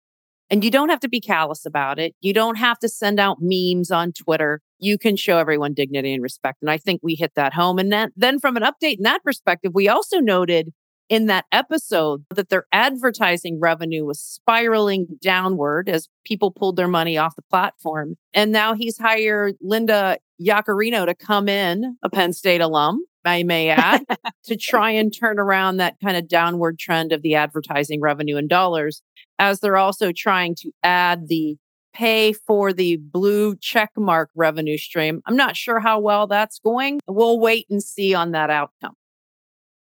And 0.49 0.63
you 0.63 0.71
don't 0.71 0.89
have 0.89 1.01
to 1.01 1.09
be 1.09 1.21
callous 1.21 1.65
about 1.65 1.99
it. 1.99 2.15
You 2.19 2.33
don't 2.33 2.55
have 2.55 2.79
to 2.79 2.89
send 2.89 3.19
out 3.19 3.37
memes 3.39 3.91
on 3.91 4.13
Twitter. 4.13 4.61
You 4.79 4.97
can 4.97 5.15
show 5.15 5.37
everyone 5.37 5.73
dignity 5.73 6.13
and 6.13 6.23
respect. 6.23 6.59
And 6.61 6.69
I 6.69 6.77
think 6.77 7.01
we 7.03 7.15
hit 7.15 7.33
that 7.35 7.53
home. 7.53 7.79
And 7.79 7.91
then, 7.91 8.11
then 8.15 8.39
from 8.39 8.57
an 8.57 8.63
update 8.63 8.97
in 8.97 9.03
that 9.03 9.23
perspective, 9.23 9.71
we 9.73 9.87
also 9.87 10.19
noted 10.19 10.71
in 11.09 11.27
that 11.27 11.45
episode 11.51 12.25
that 12.35 12.49
their 12.49 12.65
advertising 12.71 13.59
revenue 13.59 14.05
was 14.05 14.19
spiraling 14.19 15.07
downward 15.21 15.87
as 15.87 16.09
people 16.25 16.51
pulled 16.51 16.75
their 16.75 16.87
money 16.87 17.17
off 17.17 17.35
the 17.35 17.41
platform. 17.43 18.15
And 18.33 18.51
now 18.51 18.73
he's 18.73 18.97
hired 18.97 19.55
Linda 19.61 20.17
Yaccarino 20.41 21.05
to 21.05 21.15
come 21.15 21.47
in, 21.47 21.97
a 22.03 22.09
Penn 22.09 22.33
State 22.33 22.61
alum, 22.61 23.05
I 23.23 23.43
may 23.43 23.69
add, 23.69 24.03
to 24.45 24.55
try 24.55 24.91
and 24.91 25.13
turn 25.13 25.39
around 25.39 25.77
that 25.77 25.95
kind 26.03 26.17
of 26.17 26.27
downward 26.27 26.77
trend 26.79 27.11
of 27.11 27.21
the 27.21 27.35
advertising 27.35 28.01
revenue 28.01 28.37
in 28.37 28.47
dollars, 28.47 29.01
as 29.39 29.59
they're 29.59 29.77
also 29.77 30.11
trying 30.15 30.55
to 30.61 30.71
add 30.83 31.27
the 31.27 31.57
pay 31.93 32.33
for 32.33 32.73
the 32.73 32.97
blue 32.97 33.55
check 33.55 33.91
mark 33.97 34.29
revenue 34.35 34.77
stream. 34.77 35.21
I'm 35.25 35.35
not 35.35 35.55
sure 35.55 35.79
how 35.79 35.99
well 35.99 36.27
that's 36.27 36.59
going. 36.59 36.99
We'll 37.07 37.39
wait 37.39 37.65
and 37.69 37.81
see 37.81 38.13
on 38.13 38.31
that 38.31 38.49
outcome. 38.49 38.93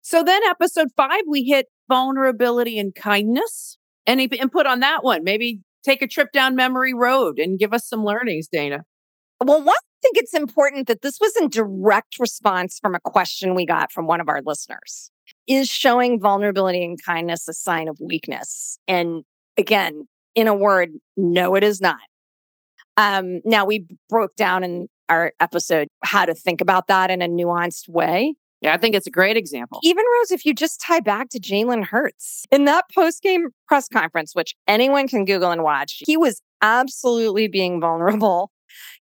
So 0.02 0.22
then, 0.22 0.42
episode 0.44 0.88
five, 0.96 1.22
we 1.26 1.42
hit 1.42 1.66
vulnerability 1.88 2.78
and 2.78 2.94
kindness. 2.94 3.76
Any 4.06 4.24
input 4.26 4.66
on 4.66 4.80
that 4.80 5.02
one? 5.02 5.24
Maybe 5.24 5.60
take 5.84 6.00
a 6.00 6.06
trip 6.06 6.32
down 6.32 6.54
memory 6.54 6.94
road 6.94 7.38
and 7.38 7.58
give 7.58 7.72
us 7.72 7.88
some 7.88 8.04
learnings, 8.04 8.48
Dana. 8.48 8.84
Well, 9.44 9.62
one, 9.62 9.68
I 9.68 9.98
think 10.02 10.16
it's 10.16 10.34
important 10.34 10.88
that 10.88 11.02
this 11.02 11.18
was 11.20 11.36
in 11.36 11.48
direct 11.48 12.18
response 12.18 12.78
from 12.80 12.94
a 12.94 13.00
question 13.00 13.54
we 13.54 13.66
got 13.66 13.92
from 13.92 14.06
one 14.06 14.20
of 14.20 14.28
our 14.28 14.42
listeners. 14.44 15.10
Is 15.46 15.68
showing 15.68 16.20
vulnerability 16.20 16.84
and 16.84 17.02
kindness 17.02 17.48
a 17.48 17.52
sign 17.52 17.88
of 17.88 17.98
weakness? 18.00 18.78
And 18.88 19.24
again, 19.56 20.06
in 20.36 20.46
a 20.46 20.54
word, 20.54 20.90
no, 21.16 21.56
it 21.56 21.64
is 21.64 21.80
not. 21.80 21.98
Um, 22.96 23.40
now, 23.44 23.64
we 23.64 23.86
broke 24.08 24.36
down 24.36 24.62
in 24.62 24.88
our 25.08 25.32
episode 25.40 25.88
how 26.04 26.24
to 26.24 26.34
think 26.34 26.60
about 26.60 26.86
that 26.86 27.10
in 27.10 27.22
a 27.22 27.28
nuanced 27.28 27.88
way. 27.88 28.34
Yeah, 28.60 28.74
I 28.74 28.78
think 28.78 28.94
it's 28.94 29.06
a 29.06 29.10
great 29.10 29.36
example. 29.36 29.80
Even 29.82 30.04
Rose, 30.18 30.30
if 30.30 30.46
you 30.46 30.54
just 30.54 30.80
tie 30.80 31.00
back 31.00 31.28
to 31.30 31.40
Jalen 31.40 31.86
Hurts 31.86 32.46
in 32.50 32.64
that 32.64 32.84
post 32.94 33.22
game 33.22 33.48
press 33.68 33.88
conference, 33.88 34.34
which 34.34 34.54
anyone 34.66 35.08
can 35.08 35.24
Google 35.24 35.50
and 35.50 35.62
watch, 35.62 36.02
he 36.06 36.16
was 36.16 36.40
absolutely 36.62 37.48
being 37.48 37.80
vulnerable 37.80 38.50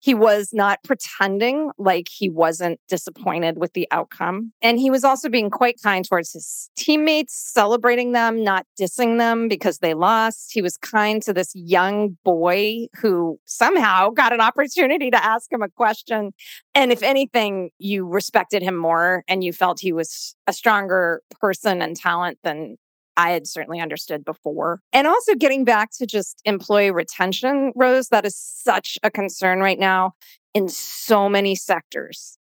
he 0.00 0.14
was 0.14 0.50
not 0.52 0.83
pretending 0.85 1.71
like 1.79 2.09
he 2.11 2.29
wasn't 2.29 2.81
disappointed 2.88 3.59
with 3.59 3.73
the 3.73 3.87
outcome. 3.91 4.52
And 4.62 4.79
he 4.79 4.91
was 4.91 5.05
also 5.05 5.29
being 5.29 5.50
quite 5.50 5.76
kind 5.83 6.05
towards 6.05 6.33
his 6.33 6.71
teammates, 6.76 7.35
celebrating 7.35 8.12
them, 8.12 8.43
not 8.43 8.67
dissing 8.81 9.19
them 9.19 9.49
because 9.49 9.79
they 9.79 9.95
lost. 9.95 10.50
He 10.52 10.62
was 10.62 10.76
kind 10.76 11.23
to 11.23 11.33
this 11.33 11.52
young 11.55 12.17
boy 12.25 12.87
who 12.97 13.38
somehow 13.45 14.11
got 14.11 14.33
an 14.33 14.41
opportunity 14.41 15.11
to 15.11 15.25
ask 15.25 15.52
him 15.52 15.62
a 15.62 15.69
question. 15.69 16.33
And 16.75 16.93
if 16.93 17.02
anything, 17.02 17.71
you 17.79 18.07
respected 18.07 18.62
him 18.62 18.76
more 18.76 19.25
and 19.29 19.45
you 19.45 19.52
felt 19.52 19.81
he 19.81 19.93
was 19.93 20.35
a 20.47 20.52
stronger 20.52 21.23
person 21.41 21.83
and 21.83 21.97
talent 21.97 22.38
than 22.43 22.76
I 23.16 23.31
had 23.31 23.47
certainly 23.47 23.81
understood 23.81 24.25
before. 24.25 24.81
And 24.92 25.07
also 25.07 25.35
getting 25.35 25.64
back 25.64 25.90
to 25.99 26.07
just 26.07 26.40
employee 26.45 26.90
retention, 26.90 27.73
Rose, 27.75 28.09
that 28.09 28.25
is 28.25 28.37
such 28.37 28.99
a 29.02 29.11
concern 29.11 29.61
right 29.61 29.78
now 29.78 30.12
in 30.54 30.69
so 30.69 31.28
many 31.28 31.54
sectors. 31.54 32.38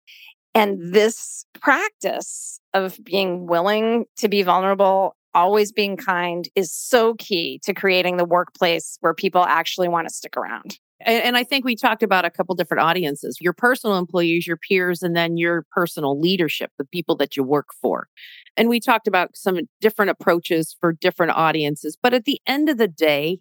And 0.54 0.94
this 0.94 1.44
practice 1.61 2.61
of 2.73 2.99
being 3.04 3.46
willing 3.46 4.06
to 4.18 4.28
be 4.28 4.42
vulnerable, 4.42 5.14
always 5.35 5.70
being 5.70 5.96
kind, 5.96 6.49
is 6.54 6.73
so 6.73 7.14
key 7.14 7.61
to 7.64 7.75
creating 7.75 8.16
the 8.16 8.25
workplace 8.25 8.96
where 9.00 9.12
people 9.12 9.44
actually 9.44 9.88
want 9.88 10.08
to 10.08 10.14
stick 10.14 10.37
around. 10.37 10.78
And, 11.00 11.23
and, 11.23 11.37
I 11.37 11.45
think 11.45 11.65
we 11.65 11.76
talked 11.76 12.03
about 12.03 12.25
a 12.25 12.31
couple 12.31 12.55
different 12.55 12.83
audiences 12.83 13.38
your 13.41 13.53
personal 13.53 13.99
employees, 13.99 14.47
your 14.47 14.57
peers, 14.57 15.03
and 15.03 15.15
then 15.15 15.37
your 15.37 15.67
personal 15.71 16.19
leadership, 16.19 16.71
the 16.79 16.87
people 16.87 17.17
that 17.17 17.37
you 17.37 17.43
work 17.43 17.69
for. 17.81 18.09
And 18.57 18.69
we 18.69 18.81
talked 18.81 19.07
about 19.07 19.37
some 19.37 19.59
different 19.81 20.11
approaches 20.11 20.76
for 20.81 20.93
different 20.93 21.33
audiences. 21.33 21.97
But 22.03 22.15
at 22.15 22.25
the 22.25 22.41
end 22.47 22.69
of 22.69 22.79
the 22.79 22.88
day, 22.88 23.41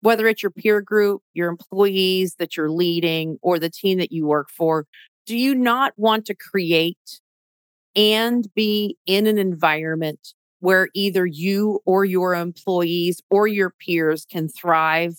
whether 0.00 0.26
it's 0.28 0.42
your 0.42 0.50
peer 0.50 0.80
group, 0.80 1.22
your 1.34 1.48
employees 1.48 2.36
that 2.38 2.56
you're 2.56 2.70
leading, 2.70 3.38
or 3.42 3.58
the 3.58 3.70
team 3.70 3.98
that 3.98 4.12
you 4.12 4.26
work 4.26 4.48
for, 4.50 4.86
do 5.26 5.36
you 5.36 5.54
not 5.54 5.92
want 5.96 6.26
to 6.26 6.34
create 6.34 7.20
and 7.94 8.48
be 8.54 8.96
in 9.06 9.26
an 9.26 9.38
environment 9.38 10.34
where 10.60 10.88
either 10.94 11.26
you 11.26 11.80
or 11.84 12.04
your 12.04 12.34
employees 12.34 13.20
or 13.30 13.46
your 13.46 13.70
peers 13.70 14.24
can 14.24 14.48
thrive 14.48 15.16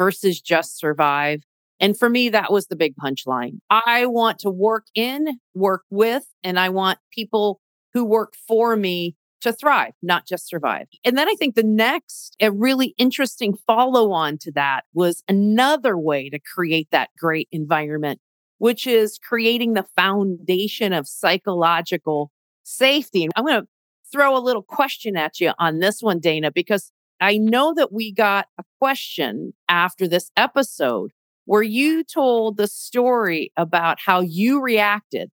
versus 0.00 0.40
just 0.40 0.78
survive. 0.78 1.42
And 1.78 1.94
for 1.94 2.08
me, 2.08 2.30
that 2.30 2.50
was 2.50 2.68
the 2.68 2.76
big 2.76 2.94
punchline. 2.96 3.58
I 3.68 4.06
want 4.06 4.38
to 4.38 4.50
work 4.50 4.86
in, 4.94 5.38
work 5.54 5.82
with, 5.90 6.24
and 6.42 6.58
I 6.58 6.70
want 6.70 6.98
people 7.12 7.60
who 7.92 8.06
work 8.06 8.32
for 8.48 8.76
me 8.76 9.14
to 9.42 9.52
thrive, 9.52 9.92
not 10.02 10.26
just 10.26 10.48
survive. 10.48 10.86
And 11.04 11.18
then 11.18 11.28
I 11.28 11.34
think 11.38 11.54
the 11.54 11.62
next, 11.62 12.34
a 12.40 12.50
really 12.50 12.94
interesting 12.96 13.58
follow 13.66 14.10
on 14.12 14.38
to 14.38 14.52
that 14.52 14.84
was 14.94 15.22
another 15.28 15.98
way 15.98 16.30
to 16.30 16.38
create 16.38 16.88
that 16.92 17.10
great 17.18 17.48
environment, 17.52 18.20
which 18.56 18.86
is 18.86 19.18
creating 19.18 19.74
the 19.74 19.86
foundation 19.96 20.94
of 20.94 21.06
psychological 21.06 22.30
safety. 22.62 23.22
And 23.22 23.32
I'm 23.36 23.44
going 23.44 23.60
to 23.60 23.68
throw 24.10 24.34
a 24.34 24.40
little 24.40 24.62
question 24.62 25.14
at 25.14 25.40
you 25.40 25.52
on 25.58 25.80
this 25.80 26.00
one, 26.00 26.20
Dana, 26.20 26.50
because 26.50 26.90
I 27.20 27.36
know 27.36 27.74
that 27.74 27.92
we 27.92 28.12
got 28.12 28.46
a 28.58 28.64
question 28.78 29.52
after 29.68 30.08
this 30.08 30.30
episode 30.36 31.10
where 31.44 31.62
you 31.62 32.04
told 32.04 32.56
the 32.56 32.66
story 32.66 33.52
about 33.56 33.98
how 34.04 34.20
you 34.20 34.60
reacted 34.62 35.30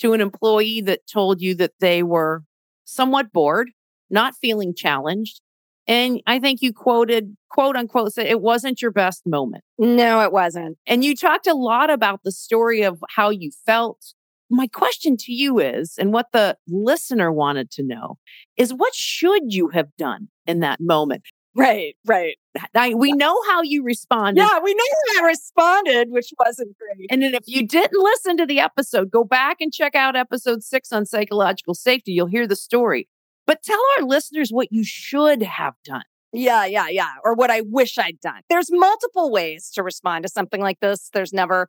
to 0.00 0.12
an 0.12 0.20
employee 0.20 0.80
that 0.82 1.06
told 1.06 1.40
you 1.40 1.54
that 1.56 1.72
they 1.80 2.02
were 2.02 2.42
somewhat 2.84 3.32
bored, 3.32 3.70
not 4.10 4.34
feeling 4.40 4.74
challenged. 4.74 5.40
And 5.86 6.20
I 6.26 6.38
think 6.38 6.60
you 6.60 6.72
quoted, 6.72 7.36
quote 7.50 7.76
unquote, 7.76 8.12
said 8.12 8.26
it 8.26 8.40
wasn't 8.40 8.82
your 8.82 8.90
best 8.90 9.26
moment. 9.26 9.64
No, 9.78 10.20
it 10.22 10.32
wasn't. 10.32 10.76
And 10.86 11.04
you 11.04 11.16
talked 11.16 11.46
a 11.46 11.54
lot 11.54 11.90
about 11.90 12.20
the 12.24 12.32
story 12.32 12.82
of 12.82 13.02
how 13.14 13.30
you 13.30 13.50
felt. 13.64 14.14
My 14.50 14.66
question 14.66 15.16
to 15.18 15.32
you 15.32 15.58
is, 15.58 15.96
and 15.98 16.12
what 16.12 16.28
the 16.32 16.56
listener 16.66 17.30
wanted 17.30 17.70
to 17.72 17.82
know 17.82 18.16
is 18.56 18.72
what 18.72 18.94
should 18.94 19.52
you 19.52 19.68
have 19.68 19.88
done 19.98 20.28
in 20.48 20.60
that 20.60 20.80
moment? 20.80 21.22
Right, 21.54 21.96
right. 22.06 22.36
I, 22.74 22.94
we 22.94 23.12
know 23.12 23.36
how 23.48 23.62
you 23.62 23.82
responded. 23.82 24.40
Yeah, 24.40 24.60
we 24.62 24.74
know 24.74 24.84
how 25.16 25.24
I 25.24 25.26
responded, 25.26 26.08
which 26.10 26.32
wasn't 26.38 26.76
great. 26.78 27.08
And 27.10 27.22
then 27.22 27.34
if 27.34 27.44
you 27.46 27.66
didn't 27.66 28.00
listen 28.00 28.36
to 28.36 28.46
the 28.46 28.60
episode, 28.60 29.10
go 29.10 29.24
back 29.24 29.56
and 29.60 29.72
check 29.72 29.94
out 29.94 30.14
episode 30.14 30.62
six 30.62 30.92
on 30.92 31.04
psychological 31.04 31.74
safety. 31.74 32.12
You'll 32.12 32.26
hear 32.26 32.46
the 32.46 32.56
story. 32.56 33.08
But 33.46 33.62
tell 33.62 33.80
our 33.96 34.04
listeners 34.04 34.50
what 34.50 34.68
you 34.70 34.84
should 34.84 35.42
have 35.42 35.74
done. 35.84 36.04
Yeah, 36.32 36.66
yeah, 36.66 36.88
yeah. 36.88 37.12
Or 37.24 37.34
what 37.34 37.50
I 37.50 37.62
wish 37.62 37.98
I'd 37.98 38.20
done. 38.20 38.42
There's 38.48 38.70
multiple 38.70 39.30
ways 39.30 39.70
to 39.74 39.82
respond 39.82 40.24
to 40.24 40.28
something 40.28 40.60
like 40.60 40.80
this. 40.80 41.08
There's 41.12 41.32
never 41.32 41.68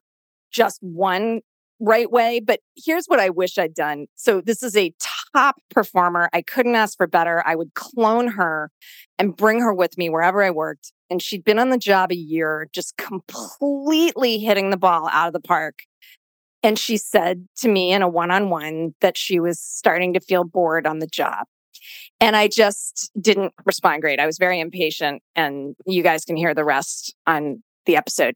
just 0.52 0.80
one 0.82 1.40
right 1.80 2.12
way. 2.12 2.42
But 2.42 2.60
here's 2.76 3.06
what 3.08 3.20
I 3.20 3.30
wish 3.30 3.58
I'd 3.58 3.74
done. 3.74 4.08
So 4.16 4.42
this 4.42 4.62
is 4.62 4.76
a 4.76 4.94
top 5.36 5.58
performer. 5.70 6.30
I 6.34 6.42
couldn't 6.42 6.76
ask 6.76 6.98
for 6.98 7.08
better. 7.08 7.44
I 7.46 7.56
would 7.56 7.74
clone 7.74 8.30
her 8.30 8.72
and 9.18 9.36
bring 9.36 9.60
her 9.60 9.74
with 9.74 9.98
me 9.98 10.10
wherever 10.10 10.44
I 10.44 10.52
worked. 10.52 10.92
And 11.10 11.22
she'd 11.22 11.44
been 11.44 11.60
on 11.60 11.70
the 11.70 11.78
job 11.78 12.12
a 12.12 12.16
year, 12.16 12.70
just 12.74 12.98
completely 12.98 14.38
hitting 14.40 14.70
the 14.70 14.78
ball 14.78 15.10
out 15.12 15.28
of 15.28 15.34
the 15.34 15.40
park. 15.40 15.80
And 16.62 16.78
she 16.78 16.98
said 16.98 17.48
to 17.58 17.70
me 17.70 17.92
in 17.92 18.02
a 18.02 18.08
one 18.08 18.32
on 18.32 18.50
one 18.50 18.94
that 19.02 19.18
she 19.18 19.40
was 19.40 19.60
starting 19.60 20.14
to 20.14 20.20
feel 20.20 20.44
bored 20.44 20.86
on 20.86 21.00
the 21.00 21.08
job. 21.08 21.46
And 22.20 22.36
I 22.36 22.50
just 22.50 23.12
didn't 23.20 23.54
respond 23.66 24.02
great. 24.02 24.20
I 24.20 24.26
was 24.26 24.38
very 24.38 24.60
impatient, 24.60 25.24
and 25.36 25.76
you 25.86 26.04
guys 26.04 26.26
can 26.26 26.36
hear 26.36 26.54
the 26.54 26.66
rest 26.66 27.16
on 27.26 27.64
the 27.86 27.96
episode. 27.96 28.36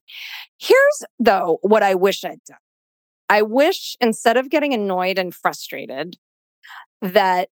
Here's, 0.57 1.03
though, 1.19 1.59
what 1.61 1.83
I 1.83 1.95
wish 1.95 2.23
I'd 2.23 2.43
done. 2.47 2.57
I 3.29 3.41
wish 3.41 3.97
instead 3.99 4.37
of 4.37 4.49
getting 4.49 4.73
annoyed 4.73 5.17
and 5.17 5.35
frustrated, 5.35 6.15
that 7.01 7.49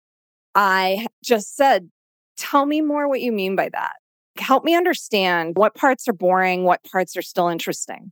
I 0.56 1.08
just 1.24 1.56
said, 1.56 1.90
Tell 2.38 2.66
me 2.66 2.82
more 2.82 3.08
what 3.08 3.22
you 3.22 3.32
mean 3.32 3.56
by 3.56 3.70
that. 3.70 3.94
Help 4.38 4.64
me 4.64 4.74
understand 4.74 5.58
what 5.58 5.76
parts 5.76 6.08
are 6.08 6.14
boring, 6.14 6.64
what 6.64 6.84
parts 6.84 7.16
are 7.16 7.22
still 7.22 7.50
interesting. 7.50 8.12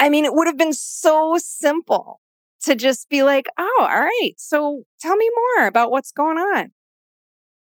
I 0.00 0.08
mean, 0.08 0.24
it 0.24 0.34
would 0.34 0.46
have 0.46 0.56
been 0.56 0.72
so 0.72 1.36
simple 1.38 2.20
to 2.62 2.74
just 2.74 3.08
be 3.08 3.22
like, 3.22 3.48
oh, 3.58 3.76
all 3.80 3.86
right. 3.86 4.32
So 4.36 4.82
tell 5.00 5.16
me 5.16 5.30
more 5.56 5.66
about 5.66 5.90
what's 5.90 6.12
going 6.12 6.38
on. 6.38 6.72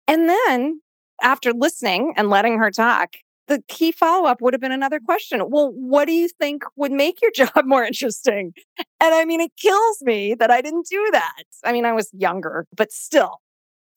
And 0.08 0.30
then 0.30 0.82
after 1.22 1.54
listening 1.54 2.14
and 2.16 2.30
letting 2.30 2.58
her 2.60 2.72
talk, 2.72 3.16
the 3.48 3.62
key 3.68 3.92
follow 3.92 4.28
up 4.28 4.42
would 4.42 4.54
have 4.54 4.62
been 4.62 4.72
another 4.72 5.00
question. 5.00 5.42
Well, 5.50 5.72
what 5.76 6.06
do 6.06 6.14
you 6.14 6.30
think 6.30 6.64
would 6.76 6.92
make 6.92 7.22
your 7.22 7.32
job 7.36 7.66
more 7.66 7.84
interesting? 7.84 8.54
And 9.04 9.14
I 9.14 9.26
mean, 9.26 9.42
it 9.42 9.52
kills 9.58 10.02
me 10.02 10.34
that 10.36 10.50
I 10.50 10.62
didn't 10.62 10.88
do 10.90 11.10
that. 11.12 11.44
I 11.66 11.74
mean, 11.74 11.84
I 11.84 11.92
was 11.92 12.10
younger, 12.14 12.66
but 12.74 12.90
still, 12.90 13.42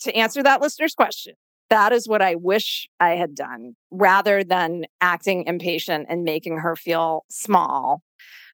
to 0.00 0.12
answer 0.16 0.42
that 0.42 0.60
listener's 0.60 0.94
question, 0.94 1.34
that 1.70 1.92
is 1.92 2.08
what 2.08 2.22
I 2.22 2.34
wish 2.34 2.88
I 2.98 3.10
had 3.10 3.36
done 3.36 3.76
rather 3.92 4.42
than 4.42 4.86
acting 5.00 5.44
impatient 5.46 6.06
and 6.08 6.24
making 6.24 6.58
her 6.58 6.74
feel 6.74 7.24
small 7.30 8.02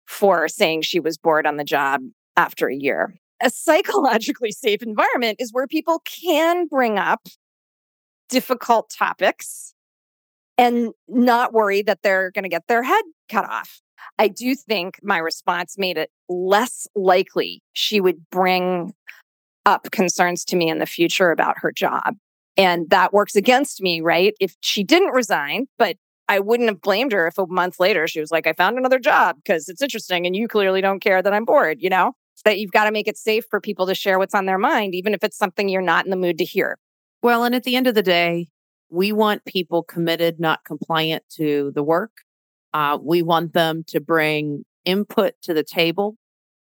for 0.07 0.47
saying 0.47 0.83
she 0.83 1.01
was 1.01 1.17
bored 1.17 1.47
on 1.47 1.57
the 1.57 1.65
job 1.65 2.03
after 2.37 2.69
a 2.69 2.77
year. 2.77 3.15
A 3.43 3.49
psychologically 3.49 4.53
safe 4.53 4.83
environment 4.83 5.39
is 5.41 5.55
where 5.55 5.67
people 5.67 6.03
can 6.05 6.67
bring 6.67 6.99
up 6.99 7.29
difficult 8.29 8.91
topics 8.91 9.73
and 10.59 10.91
not 11.09 11.55
worry 11.55 11.81
that 11.81 12.01
they're 12.03 12.31
going 12.31 12.45
to 12.45 12.51
get 12.51 12.69
their 12.69 12.83
head 12.83 13.05
cut 13.31 13.49
off. 13.49 13.81
I 14.19 14.29
do 14.29 14.55
think 14.55 14.99
my 15.03 15.19
response 15.19 15.77
made 15.79 15.99
it 15.99 16.11
less 16.29 16.87
likely 16.95 17.63
she 17.73 18.01
would 18.01 18.29
bring 18.31 18.95
up 19.65 19.91
concerns 19.91 20.45
to 20.47 20.57
me 20.57 20.69
in 20.69 20.79
the 20.79 20.87
future 20.87 21.31
about 21.31 21.59
her 21.59 21.73
job. 21.73 22.17
And 22.57 22.91
that 22.91 23.13
works 23.13 23.35
against 23.35 23.81
me, 23.81 24.01
right? 24.01 24.35
If 24.41 24.57
she 24.61 24.85
didn't 24.85 25.11
resign, 25.11 25.67
but 25.79 25.97
I 26.29 26.41
wouldn't 26.41 26.69
have 26.69 26.81
blamed 26.81 27.13
her 27.13 27.27
if 27.27 27.39
a 27.39 27.47
month 27.47 27.81
later 27.81 28.07
she 28.07 28.21
was 28.21 28.31
like, 28.31 28.47
I 28.47 28.53
found 28.53 28.79
another 28.79 28.99
job 28.99 29.37
because 29.37 29.69
it's 29.69 29.83
interesting 29.83 30.27
and 30.27 30.37
you 30.37 30.49
clearly 30.49 30.81
don't 30.81 31.01
care 31.01 31.23
that 31.23 31.33
I'm 31.33 31.45
bored, 31.45 31.79
you 31.81 31.91
know? 31.91 32.13
That 32.45 32.59
you've 32.59 32.73
got 32.73 32.85
to 32.85 32.91
make 32.91 33.07
it 33.07 33.17
safe 33.17 33.45
for 33.49 33.61
people 33.61 33.87
to 33.87 33.95
share 33.95 34.19
what's 34.19 34.35
on 34.35 34.47
their 34.47 34.59
mind, 34.59 34.95
even 34.95 35.15
if 35.15 35.23
it's 35.23 35.37
something 35.37 35.69
you're 35.69 35.81
not 35.81 36.05
in 36.05 36.11
the 36.11 36.17
mood 36.17 36.39
to 36.39 36.45
hear. 36.45 36.79
Well, 37.23 37.45
and 37.45 37.55
at 37.55 37.63
the 37.63 37.77
end 37.77 37.87
of 37.87 37.95
the 37.95 38.03
day, 38.03 38.49
we 38.91 39.13
want 39.13 39.45
people 39.45 39.85
committed, 39.85 40.41
not 40.41 40.65
compliant 40.65 41.23
to 41.37 41.71
the 41.75 41.85
work. 41.85 42.11
Uh, 42.75 42.99
we 43.03 43.23
want 43.23 43.53
them 43.53 43.85
to 43.89 44.01
bring 44.01 44.65
input 44.85 45.35
to 45.43 45.55
the 45.55 45.63
table 45.63 46.17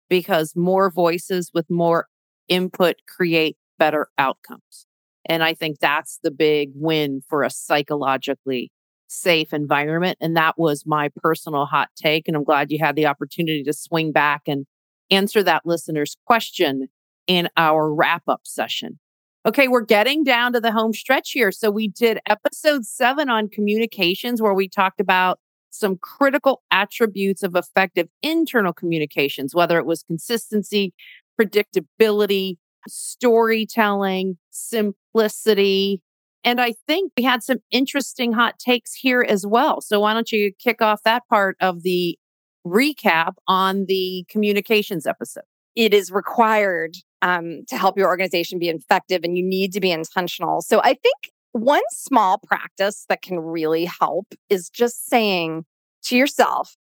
because 0.09 0.55
more 0.55 0.91
voices 0.91 1.51
with 1.53 1.69
more 1.69 2.07
input 2.47 2.97
create 3.07 3.57
better 3.79 4.07
outcomes. 4.17 4.85
And 5.25 5.43
I 5.43 5.53
think 5.53 5.79
that's 5.79 6.19
the 6.23 6.31
big 6.31 6.71
win 6.75 7.21
for 7.29 7.43
a 7.43 7.49
psychologically 7.49 8.71
safe 9.07 9.53
environment. 9.53 10.17
And 10.21 10.35
that 10.37 10.57
was 10.57 10.83
my 10.85 11.09
personal 11.17 11.65
hot 11.65 11.89
take. 11.95 12.27
And 12.27 12.35
I'm 12.35 12.43
glad 12.43 12.71
you 12.71 12.79
had 12.79 12.95
the 12.95 13.05
opportunity 13.05 13.63
to 13.63 13.73
swing 13.73 14.11
back 14.11 14.43
and 14.47 14.65
answer 15.09 15.43
that 15.43 15.65
listener's 15.65 16.15
question 16.25 16.87
in 17.27 17.49
our 17.57 17.93
wrap 17.93 18.23
up 18.27 18.41
session. 18.43 18.99
Okay, 19.45 19.67
we're 19.67 19.81
getting 19.81 20.23
down 20.23 20.53
to 20.53 20.61
the 20.61 20.71
home 20.71 20.93
stretch 20.93 21.31
here. 21.31 21.51
So 21.51 21.71
we 21.71 21.87
did 21.87 22.19
episode 22.27 22.85
seven 22.85 23.29
on 23.29 23.49
communications, 23.49 24.41
where 24.41 24.53
we 24.53 24.69
talked 24.69 24.99
about 24.99 25.39
some 25.71 25.97
critical 25.97 26.61
attributes 26.69 27.43
of 27.43 27.55
effective 27.55 28.07
internal 28.21 28.73
communications, 28.73 29.55
whether 29.55 29.77
it 29.77 29.85
was 29.85 30.03
consistency, 30.03 30.93
predictability, 31.39 32.57
storytelling, 32.87 34.37
simplicity. 34.49 36.01
And 36.43 36.59
I 36.59 36.73
think 36.87 37.13
we 37.17 37.23
had 37.23 37.43
some 37.43 37.59
interesting 37.71 38.33
hot 38.33 38.59
takes 38.59 38.93
here 38.93 39.25
as 39.27 39.45
well. 39.45 39.81
So 39.81 39.99
why 39.99 40.13
don't 40.13 40.31
you 40.31 40.51
kick 40.59 40.81
off 40.81 41.01
that 41.03 41.23
part 41.27 41.55
of 41.61 41.83
the 41.83 42.17
recap 42.65 43.33
on 43.47 43.85
the 43.87 44.25
communications 44.29 45.05
episode? 45.05 45.43
It 45.75 45.93
is 45.93 46.11
required 46.11 46.95
um, 47.21 47.63
to 47.69 47.77
help 47.77 47.97
your 47.97 48.07
organization 48.07 48.59
be 48.59 48.69
effective 48.69 49.21
and 49.23 49.37
you 49.37 49.43
need 49.43 49.71
to 49.73 49.79
be 49.79 49.91
intentional. 49.91 50.61
So 50.61 50.81
I 50.83 50.95
think 50.95 51.31
one 51.53 51.81
small 51.91 52.37
practice 52.37 53.05
that 53.09 53.21
can 53.21 53.39
really 53.39 53.85
help 53.85 54.33
is 54.49 54.69
just 54.69 55.07
saying 55.07 55.65
to 56.03 56.15
yourself 56.15 56.75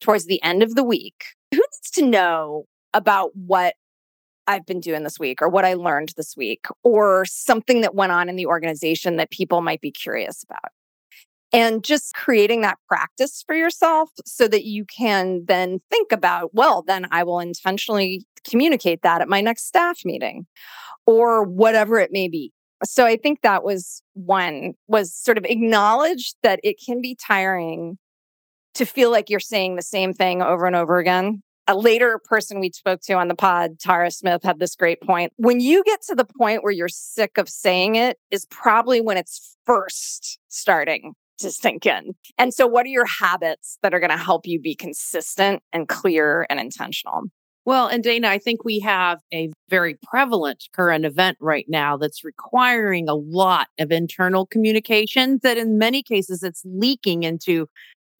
towards 0.00 0.26
the 0.26 0.42
end 0.42 0.62
of 0.62 0.74
the 0.74 0.84
week, 0.84 1.24
who 1.50 1.58
needs 1.58 1.90
to 1.92 2.04
know 2.04 2.64
about 2.94 3.30
what 3.34 3.74
I've 4.46 4.66
been 4.66 4.80
doing 4.80 5.02
this 5.02 5.18
week 5.18 5.42
or 5.42 5.48
what 5.48 5.64
I 5.64 5.74
learned 5.74 6.14
this 6.16 6.34
week 6.36 6.66
or 6.82 7.24
something 7.26 7.82
that 7.82 7.94
went 7.94 8.12
on 8.12 8.28
in 8.28 8.36
the 8.36 8.46
organization 8.46 9.16
that 9.16 9.30
people 9.30 9.60
might 9.60 9.80
be 9.80 9.90
curious 9.90 10.42
about? 10.42 10.72
and 11.52 11.82
just 11.82 12.14
creating 12.14 12.60
that 12.60 12.78
practice 12.86 13.42
for 13.46 13.54
yourself 13.54 14.10
so 14.26 14.48
that 14.48 14.64
you 14.64 14.84
can 14.84 15.44
then 15.46 15.80
think 15.90 16.12
about, 16.12 16.54
well, 16.54 16.82
then 16.82 17.06
I 17.10 17.22
will 17.24 17.40
intentionally 17.40 18.26
communicate 18.48 19.02
that 19.02 19.22
at 19.22 19.28
my 19.28 19.40
next 19.40 19.66
staff 19.66 20.00
meeting 20.04 20.46
or 21.06 21.42
whatever 21.44 21.98
it 21.98 22.10
may 22.12 22.28
be. 22.28 22.52
So 22.84 23.04
I 23.04 23.16
think 23.16 23.42
that 23.42 23.64
was 23.64 24.02
one 24.14 24.74
was 24.86 25.14
sort 25.14 25.38
of 25.38 25.44
acknowledge 25.44 26.34
that 26.42 26.60
it 26.62 26.76
can 26.84 27.00
be 27.00 27.16
tiring 27.16 27.98
to 28.74 28.84
feel 28.84 29.10
like 29.10 29.30
you're 29.30 29.40
saying 29.40 29.76
the 29.76 29.82
same 29.82 30.12
thing 30.12 30.42
over 30.42 30.66
and 30.66 30.76
over 30.76 30.98
again. 30.98 31.42
A 31.66 31.76
later 31.76 32.18
person 32.24 32.60
we 32.60 32.70
spoke 32.70 33.00
to 33.02 33.14
on 33.14 33.28
the 33.28 33.34
pod, 33.34 33.78
Tara 33.78 34.10
Smith, 34.10 34.42
had 34.42 34.58
this 34.58 34.74
great 34.74 35.02
point. 35.02 35.32
When 35.36 35.60
you 35.60 35.82
get 35.84 36.00
to 36.02 36.14
the 36.14 36.24
point 36.24 36.62
where 36.62 36.72
you're 36.72 36.88
sick 36.88 37.36
of 37.36 37.48
saying 37.48 37.96
it, 37.96 38.16
is 38.30 38.46
probably 38.46 39.00
when 39.00 39.18
it's 39.18 39.56
first 39.66 40.38
starting 40.48 41.14
to 41.38 41.50
sink 41.50 41.84
in. 41.84 42.14
And 42.38 42.54
so, 42.54 42.66
what 42.66 42.86
are 42.86 42.90
your 42.90 43.06
habits 43.06 43.78
that 43.82 43.92
are 43.92 44.00
going 44.00 44.10
to 44.10 44.16
help 44.16 44.46
you 44.46 44.60
be 44.60 44.74
consistent 44.74 45.62
and 45.72 45.88
clear 45.88 46.46
and 46.48 46.58
intentional? 46.58 47.24
Well, 47.68 47.86
and 47.86 48.02
Dana, 48.02 48.28
I 48.28 48.38
think 48.38 48.64
we 48.64 48.78
have 48.78 49.20
a 49.30 49.50
very 49.68 49.98
prevalent 50.02 50.64
current 50.74 51.04
event 51.04 51.36
right 51.38 51.66
now 51.68 51.98
that's 51.98 52.24
requiring 52.24 53.10
a 53.10 53.14
lot 53.14 53.66
of 53.78 53.92
internal 53.92 54.46
communications 54.46 55.42
that 55.42 55.58
in 55.58 55.76
many 55.76 56.02
cases 56.02 56.42
it's 56.42 56.62
leaking 56.64 57.24
into 57.24 57.68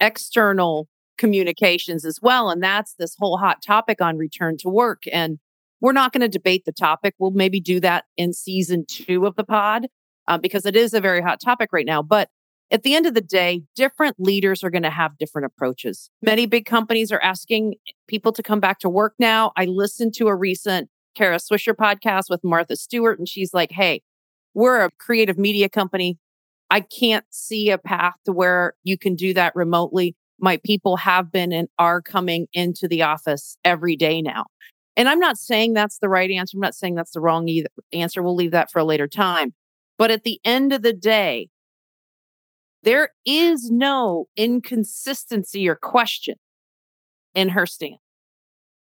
external 0.00 0.86
communications 1.16 2.04
as 2.04 2.18
well. 2.20 2.50
And 2.50 2.62
that's 2.62 2.92
this 2.98 3.16
whole 3.18 3.38
hot 3.38 3.62
topic 3.66 4.02
on 4.02 4.18
return 4.18 4.58
to 4.58 4.68
work. 4.68 5.04
And 5.10 5.38
we're 5.80 5.92
not 5.92 6.12
going 6.12 6.20
to 6.20 6.28
debate 6.28 6.66
the 6.66 6.72
topic. 6.72 7.14
We'll 7.18 7.30
maybe 7.30 7.58
do 7.58 7.80
that 7.80 8.04
in 8.18 8.34
season 8.34 8.84
two 8.86 9.24
of 9.24 9.34
the 9.36 9.44
pod 9.44 9.86
uh, 10.26 10.36
because 10.36 10.66
it 10.66 10.76
is 10.76 10.92
a 10.92 11.00
very 11.00 11.22
hot 11.22 11.40
topic 11.42 11.70
right 11.72 11.86
now. 11.86 12.02
But 12.02 12.28
At 12.70 12.82
the 12.82 12.94
end 12.94 13.06
of 13.06 13.14
the 13.14 13.22
day, 13.22 13.62
different 13.74 14.16
leaders 14.18 14.62
are 14.62 14.70
going 14.70 14.82
to 14.82 14.90
have 14.90 15.16
different 15.16 15.46
approaches. 15.46 16.10
Many 16.20 16.44
big 16.46 16.66
companies 16.66 17.10
are 17.10 17.20
asking 17.20 17.76
people 18.08 18.32
to 18.32 18.42
come 18.42 18.60
back 18.60 18.78
to 18.80 18.90
work 18.90 19.14
now. 19.18 19.52
I 19.56 19.64
listened 19.64 20.14
to 20.14 20.28
a 20.28 20.34
recent 20.34 20.90
Kara 21.14 21.38
Swisher 21.38 21.74
podcast 21.74 22.24
with 22.28 22.44
Martha 22.44 22.76
Stewart, 22.76 23.18
and 23.18 23.28
she's 23.28 23.54
like, 23.54 23.72
Hey, 23.72 24.02
we're 24.54 24.84
a 24.84 24.90
creative 24.98 25.38
media 25.38 25.68
company. 25.68 26.18
I 26.70 26.80
can't 26.80 27.24
see 27.30 27.70
a 27.70 27.78
path 27.78 28.14
to 28.26 28.32
where 28.32 28.74
you 28.84 28.98
can 28.98 29.14
do 29.14 29.32
that 29.34 29.56
remotely. 29.56 30.14
My 30.38 30.58
people 30.58 30.98
have 30.98 31.32
been 31.32 31.52
and 31.52 31.68
are 31.78 32.02
coming 32.02 32.46
into 32.52 32.86
the 32.86 33.02
office 33.02 33.56
every 33.64 33.96
day 33.96 34.20
now. 34.20 34.44
And 34.96 35.08
I'm 35.08 35.18
not 35.18 35.38
saying 35.38 35.72
that's 35.72 35.98
the 35.98 36.08
right 36.08 36.30
answer. 36.30 36.56
I'm 36.56 36.60
not 36.60 36.74
saying 36.74 36.96
that's 36.96 37.12
the 37.12 37.20
wrong 37.20 37.48
either 37.48 37.68
answer. 37.92 38.22
We'll 38.22 38.34
leave 38.34 38.50
that 38.50 38.70
for 38.70 38.80
a 38.80 38.84
later 38.84 39.08
time. 39.08 39.54
But 39.96 40.10
at 40.10 40.24
the 40.24 40.40
end 40.44 40.72
of 40.72 40.82
the 40.82 40.92
day, 40.92 41.48
there 42.82 43.10
is 43.26 43.70
no 43.70 44.28
inconsistency 44.36 45.68
or 45.68 45.74
question 45.74 46.36
in 47.34 47.50
her 47.50 47.66
stance. 47.66 48.00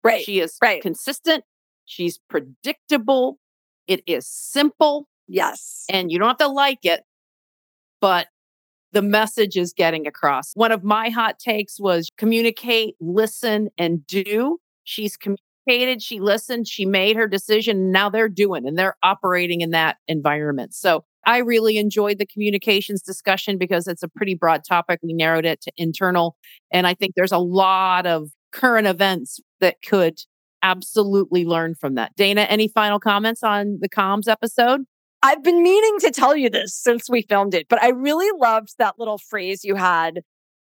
Right. 0.02 0.24
She 0.24 0.40
is 0.40 0.56
right. 0.62 0.82
consistent. 0.82 1.44
She's 1.84 2.18
predictable. 2.28 3.38
It 3.86 4.02
is 4.06 4.26
simple. 4.26 5.08
Yes. 5.26 5.84
And 5.90 6.10
you 6.10 6.18
don't 6.18 6.28
have 6.28 6.38
to 6.38 6.48
like 6.48 6.84
it, 6.84 7.02
but 8.00 8.28
the 8.92 9.02
message 9.02 9.56
is 9.56 9.72
getting 9.72 10.06
across. 10.06 10.52
One 10.54 10.72
of 10.72 10.82
my 10.82 11.10
hot 11.10 11.38
takes 11.38 11.78
was 11.78 12.10
communicate, 12.16 12.94
listen, 13.00 13.68
and 13.76 14.06
do. 14.06 14.58
She's 14.84 15.16
communicated, 15.68 16.02
she 16.02 16.20
listened, 16.20 16.66
she 16.66 16.87
made 16.87 17.16
her 17.16 17.28
decision. 17.28 17.92
Now 17.92 18.09
they're 18.09 18.28
doing 18.28 18.66
and 18.66 18.78
they're 18.78 18.96
operating 19.02 19.61
in 19.61 19.70
that 19.70 19.96
environment. 20.07 20.74
So 20.74 21.04
I 21.26 21.38
really 21.38 21.76
enjoyed 21.76 22.18
the 22.18 22.26
communications 22.26 23.02
discussion 23.02 23.59
because 23.59 23.87
it's 23.87 24.02
a 24.02 24.09
pretty 24.09 24.35
broad 24.35 24.62
topic. 24.66 25.00
We 25.02 25.12
narrowed 25.12 25.44
it 25.44 25.61
to 25.62 25.72
internal. 25.76 26.37
And 26.72 26.87
I 26.87 26.94
think 26.94 27.14
there's 27.14 27.33
a 27.33 27.38
lot 27.38 28.07
of 28.07 28.31
current 28.52 28.87
events 28.87 29.40
that 29.61 29.76
could 29.87 30.18
absolutely 30.62 31.44
learn 31.44 31.74
from 31.74 31.94
that. 31.96 32.12
Dana, 32.16 32.42
any 32.42 32.68
final 32.68 32.98
comments 32.98 33.42
on 33.42 33.78
the 33.81 33.88
comms 33.88 34.28
episode? 34.28 34.83
I've 35.22 35.42
been 35.42 35.62
meaning 35.62 35.98
to 36.00 36.11
tell 36.11 36.37
you 36.37 36.48
this 36.48 36.74
since 36.74 37.11
we 37.11 37.22
filmed 37.22 37.54
it, 37.54 37.66
but 37.68 37.83
I 37.83 37.90
really 37.90 38.31
loved 38.40 38.74
that 38.78 38.94
little 38.98 39.18
phrase 39.18 39.64
you 39.64 39.74
had. 39.74 40.20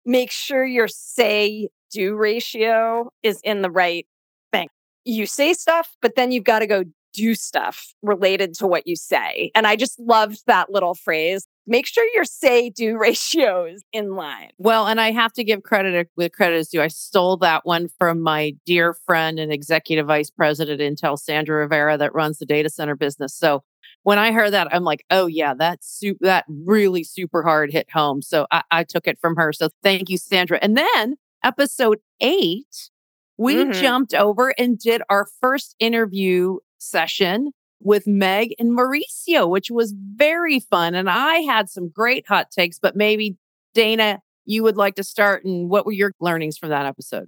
Make 0.05 0.31
sure 0.31 0.65
your 0.65 0.87
say 0.87 1.69
do 1.91 2.15
ratio 2.15 3.09
is 3.23 3.39
in 3.43 3.61
the 3.61 3.71
right 3.71 4.05
thing. 4.51 4.67
You 5.05 5.25
say 5.25 5.53
stuff, 5.53 5.95
but 6.01 6.15
then 6.15 6.31
you've 6.31 6.43
got 6.43 6.59
to 6.59 6.67
go 6.67 6.83
do 7.13 7.35
stuff 7.35 7.93
related 8.01 8.53
to 8.55 8.67
what 8.67 8.87
you 8.87 8.95
say. 8.95 9.51
And 9.55 9.67
I 9.67 9.75
just 9.75 9.99
loved 9.99 10.43
that 10.47 10.71
little 10.71 10.95
phrase. 10.95 11.45
Make 11.65 11.85
sure 11.85 12.05
your 12.13 12.25
say 12.25 12.69
do 12.69 12.97
ratios 12.99 13.81
in 13.93 14.15
line. 14.15 14.49
Well, 14.57 14.87
and 14.87 14.99
I 14.99 15.11
have 15.11 15.31
to 15.33 15.43
give 15.43 15.63
credit 15.63 16.07
uh, 16.07 16.09
with 16.17 16.33
credit 16.33 16.57
is 16.57 16.69
due. 16.69 16.81
I 16.81 16.87
stole 16.87 17.37
that 17.37 17.65
one 17.65 17.87
from 17.97 18.21
my 18.21 18.55
dear 18.65 18.95
friend 19.05 19.39
and 19.39 19.53
executive 19.53 20.07
vice 20.07 20.29
president 20.29 20.81
Intel, 20.81 21.17
Sandra 21.17 21.57
Rivera, 21.57 21.97
that 21.97 22.13
runs 22.13 22.39
the 22.39 22.45
data 22.45 22.69
center 22.69 22.95
business. 22.95 23.35
So 23.35 23.63
when 24.03 24.19
I 24.19 24.31
heard 24.33 24.51
that, 24.51 24.67
I'm 24.73 24.83
like, 24.83 25.05
oh 25.09 25.27
yeah, 25.27 25.53
that's 25.53 25.87
su- 25.87 26.17
that 26.21 26.45
really 26.49 27.03
super 27.03 27.43
hard 27.43 27.71
hit 27.71 27.89
home. 27.91 28.21
So 28.21 28.47
I, 28.51 28.63
I 28.71 28.83
took 28.83 29.07
it 29.07 29.17
from 29.19 29.35
her. 29.37 29.53
So 29.53 29.69
thank 29.81 30.09
you, 30.09 30.17
Sandra. 30.17 30.59
And 30.61 30.75
then 30.75 31.15
episode 31.43 31.99
eight, 32.19 32.89
we 33.37 33.55
mm-hmm. 33.55 33.71
jumped 33.71 34.13
over 34.13 34.53
and 34.57 34.77
did 34.77 35.01
our 35.09 35.27
first 35.41 35.75
interview 35.79 36.57
session 36.77 37.51
with 37.79 38.07
Meg 38.07 38.53
and 38.59 38.71
Mauricio, 38.71 39.49
which 39.49 39.69
was 39.69 39.93
very 40.15 40.59
fun. 40.59 40.95
And 40.95 41.09
I 41.09 41.37
had 41.37 41.69
some 41.69 41.89
great 41.89 42.27
hot 42.27 42.51
takes, 42.51 42.79
but 42.79 42.95
maybe 42.95 43.37
Dana, 43.73 44.21
you 44.45 44.63
would 44.63 44.77
like 44.77 44.95
to 44.95 45.03
start. 45.03 45.43
And 45.45 45.69
what 45.69 45.85
were 45.85 45.91
your 45.91 46.13
learnings 46.19 46.57
from 46.57 46.69
that 46.69 46.85
episode? 46.85 47.27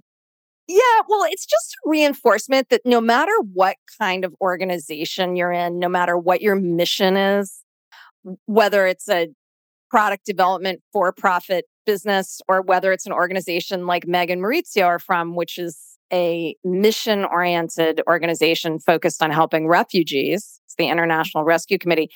Yeah, 0.68 0.80
well, 1.08 1.24
it's 1.30 1.46
just 1.46 1.74
a 1.74 1.88
reinforcement 1.88 2.70
that 2.70 2.80
no 2.84 3.00
matter 3.00 3.32
what 3.52 3.76
kind 3.98 4.24
of 4.24 4.34
organization 4.40 5.36
you're 5.36 5.52
in, 5.52 5.78
no 5.78 5.88
matter 5.88 6.18
what 6.18 6.42
your 6.42 6.56
mission 6.56 7.16
is, 7.16 7.62
whether 8.46 8.86
it's 8.86 9.08
a 9.08 9.28
product 9.90 10.26
development 10.26 10.80
for 10.92 11.12
profit 11.12 11.66
business 11.84 12.40
or 12.48 12.62
whether 12.62 12.92
it's 12.92 13.06
an 13.06 13.12
organization 13.12 13.86
like 13.86 14.08
Meg 14.08 14.30
and 14.30 14.42
Mauricio 14.42 14.84
are 14.86 14.98
from, 14.98 15.36
which 15.36 15.56
is 15.56 15.95
a 16.12 16.56
mission 16.64 17.24
oriented 17.24 18.00
organization 18.06 18.78
focused 18.78 19.22
on 19.22 19.30
helping 19.30 19.66
refugees. 19.66 20.60
It's 20.64 20.74
the 20.76 20.88
International 20.88 21.44
Rescue 21.44 21.78
Committee. 21.78 22.10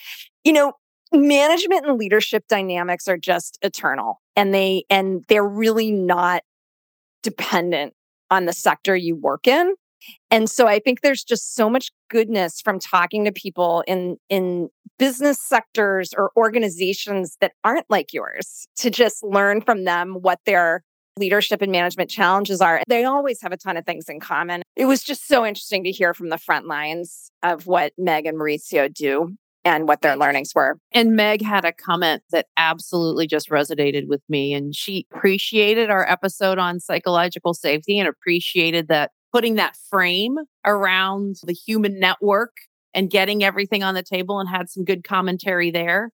You 0.44 0.52
know, 0.52 0.72
management 1.12 1.86
and 1.86 1.98
leadership 1.98 2.44
dynamics 2.48 3.08
are 3.08 3.18
just 3.18 3.58
eternal 3.62 4.20
and 4.36 4.54
they 4.54 4.84
and 4.88 5.24
they're 5.28 5.46
really 5.46 5.90
not 5.90 6.42
dependent 7.22 7.94
on 8.30 8.46
the 8.46 8.52
sector 8.52 8.94
you 8.94 9.16
work 9.16 9.46
in. 9.46 9.74
And 10.30 10.48
so 10.48 10.66
I 10.66 10.78
think 10.78 11.00
there's 11.00 11.24
just 11.24 11.54
so 11.54 11.68
much 11.68 11.90
goodness 12.08 12.60
from 12.60 12.78
talking 12.78 13.24
to 13.24 13.32
people 13.32 13.82
in 13.86 14.16
in 14.28 14.68
business 14.98 15.38
sectors 15.42 16.12
or 16.16 16.30
organizations 16.36 17.36
that 17.40 17.52
aren't 17.64 17.86
like 17.90 18.12
yours 18.12 18.68
to 18.76 18.90
just 18.90 19.22
learn 19.22 19.60
from 19.62 19.84
them 19.84 20.14
what 20.20 20.38
their 20.46 20.84
leadership 21.20 21.62
and 21.62 21.70
management 21.70 22.10
challenges 22.10 22.60
are. 22.60 22.82
They 22.88 23.04
always 23.04 23.40
have 23.42 23.52
a 23.52 23.56
ton 23.56 23.76
of 23.76 23.86
things 23.86 24.08
in 24.08 24.18
common. 24.18 24.62
It 24.74 24.86
was 24.86 25.04
just 25.04 25.28
so 25.28 25.46
interesting 25.46 25.84
to 25.84 25.92
hear 25.92 26.14
from 26.14 26.30
the 26.30 26.38
front 26.38 26.66
lines 26.66 27.30
of 27.42 27.66
what 27.66 27.92
Meg 27.96 28.26
and 28.26 28.36
Mauricio 28.36 28.92
do 28.92 29.36
and 29.64 29.86
what 29.86 30.00
their 30.00 30.16
learnings 30.16 30.52
were. 30.54 30.78
And 30.92 31.14
Meg 31.14 31.42
had 31.42 31.64
a 31.64 31.72
comment 31.72 32.22
that 32.32 32.46
absolutely 32.56 33.26
just 33.26 33.50
resonated 33.50 34.08
with 34.08 34.22
me. 34.28 34.54
And 34.54 34.74
she 34.74 35.06
appreciated 35.12 35.90
our 35.90 36.08
episode 36.10 36.58
on 36.58 36.80
psychological 36.80 37.54
safety 37.54 37.98
and 37.98 38.08
appreciated 38.08 38.88
that 38.88 39.10
putting 39.32 39.56
that 39.56 39.76
frame 39.88 40.36
around 40.64 41.36
the 41.44 41.52
human 41.52 42.00
network 42.00 42.52
and 42.94 43.10
getting 43.10 43.44
everything 43.44 43.82
on 43.82 43.94
the 43.94 44.02
table 44.02 44.40
and 44.40 44.48
had 44.48 44.68
some 44.68 44.84
good 44.84 45.04
commentary 45.04 45.70
there. 45.70 46.10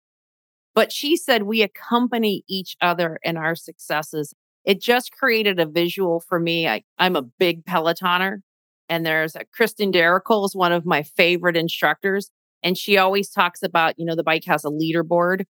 But 0.75 0.93
she 0.93 1.17
said 1.17 1.45
we 1.45 1.63
accompany 1.63 2.43
each 2.49 2.77
other 2.83 3.19
in 3.23 3.39
our 3.39 3.55
successes. 3.55 4.35
It 4.67 4.83
just 4.83 5.13
created 5.13 5.59
a 5.61 5.67
visual 5.67 6.21
for 6.21 6.39
me. 6.39 6.69
I, 6.69 6.83
I'm 6.99 7.17
a 7.17 7.23
big 7.23 7.65
Pelotoner, 7.65 8.41
and 8.89 9.07
there's 9.07 9.37
a 9.37 9.45
Christine 9.45 9.93
D'Ercole 9.93 10.45
is 10.45 10.55
one 10.55 10.73
of 10.73 10.85
my 10.85 11.03
favorite 11.03 11.57
instructors. 11.57 12.31
And 12.63 12.77
she 12.77 12.99
always 12.99 13.31
talks 13.31 13.63
about, 13.63 13.95
you 13.97 14.05
know, 14.05 14.17
the 14.17 14.25
bike 14.25 14.45
has 14.47 14.65
a 14.65 14.71
leaderboard. 14.71 15.45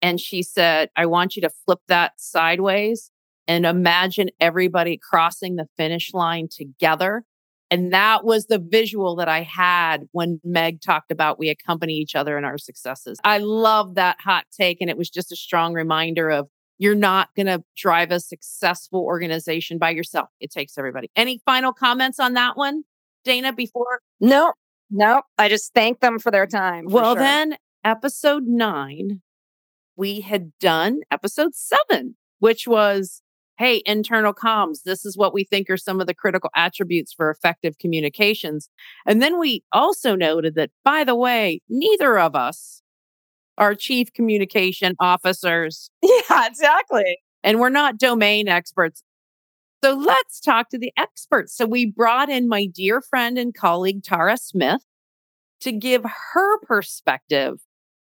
And 0.00 0.18
she 0.18 0.42
said, 0.42 0.90
I 0.96 1.06
want 1.06 1.36
you 1.36 1.42
to 1.42 1.50
flip 1.64 1.80
that 1.88 2.12
sideways 2.16 3.10
and 3.46 3.66
imagine 3.66 4.30
everybody 4.40 4.98
crossing 4.98 5.56
the 5.56 5.68
finish 5.76 6.14
line 6.14 6.48
together. 6.50 7.24
And 7.70 7.92
that 7.92 8.24
was 8.24 8.46
the 8.46 8.58
visual 8.58 9.16
that 9.16 9.28
I 9.28 9.42
had 9.42 10.04
when 10.12 10.40
Meg 10.44 10.80
talked 10.80 11.10
about 11.10 11.38
we 11.38 11.48
accompany 11.48 11.94
each 11.94 12.14
other 12.14 12.36
in 12.36 12.44
our 12.44 12.58
successes. 12.58 13.18
I 13.24 13.38
love 13.38 13.94
that 13.94 14.20
hot 14.20 14.44
take. 14.52 14.80
And 14.80 14.90
it 14.90 14.98
was 14.98 15.08
just 15.10 15.32
a 15.32 15.36
strong 15.36 15.72
reminder 15.72 16.30
of 16.30 16.48
you're 16.78 16.94
not 16.94 17.28
going 17.36 17.46
to 17.46 17.62
drive 17.76 18.10
a 18.10 18.20
successful 18.20 19.00
organization 19.00 19.78
by 19.78 19.90
yourself. 19.90 20.28
It 20.40 20.50
takes 20.50 20.76
everybody. 20.76 21.10
Any 21.16 21.40
final 21.44 21.72
comments 21.72 22.18
on 22.18 22.34
that 22.34 22.56
one, 22.56 22.84
Dana, 23.24 23.52
before? 23.52 24.00
No, 24.20 24.52
no. 24.90 25.22
I 25.38 25.48
just 25.48 25.72
thank 25.74 26.00
them 26.00 26.18
for 26.18 26.30
their 26.30 26.46
time. 26.46 26.88
For 26.88 26.94
well, 26.94 27.14
sure. 27.14 27.22
then, 27.22 27.56
episode 27.84 28.44
nine, 28.46 29.22
we 29.96 30.20
had 30.20 30.52
done 30.58 31.00
episode 31.10 31.54
seven, 31.54 32.16
which 32.38 32.66
was 32.66 33.22
hey, 33.58 33.80
internal 33.86 34.34
comms, 34.34 34.82
this 34.84 35.04
is 35.04 35.16
what 35.16 35.32
we 35.32 35.44
think 35.44 35.70
are 35.70 35.76
some 35.76 36.00
of 36.00 36.08
the 36.08 36.14
critical 36.14 36.50
attributes 36.56 37.12
for 37.12 37.30
effective 37.30 37.78
communications. 37.78 38.68
And 39.06 39.22
then 39.22 39.38
we 39.38 39.62
also 39.72 40.16
noted 40.16 40.56
that, 40.56 40.70
by 40.84 41.04
the 41.04 41.14
way, 41.14 41.60
neither 41.68 42.18
of 42.18 42.34
us 42.34 42.81
are 43.58 43.74
chief 43.74 44.12
communication 44.12 44.94
officers. 45.00 45.90
Yeah, 46.02 46.46
exactly. 46.46 47.18
And 47.42 47.60
we're 47.60 47.68
not 47.68 47.98
domain 47.98 48.48
experts. 48.48 49.02
So 49.82 49.94
let's 49.94 50.40
talk 50.40 50.70
to 50.70 50.78
the 50.78 50.92
experts. 50.96 51.56
So 51.56 51.66
we 51.66 51.86
brought 51.86 52.28
in 52.28 52.48
my 52.48 52.66
dear 52.66 53.00
friend 53.00 53.36
and 53.36 53.52
colleague, 53.52 54.04
Tara 54.04 54.36
Smith, 54.36 54.82
to 55.60 55.72
give 55.72 56.04
her 56.04 56.58
perspective 56.60 57.58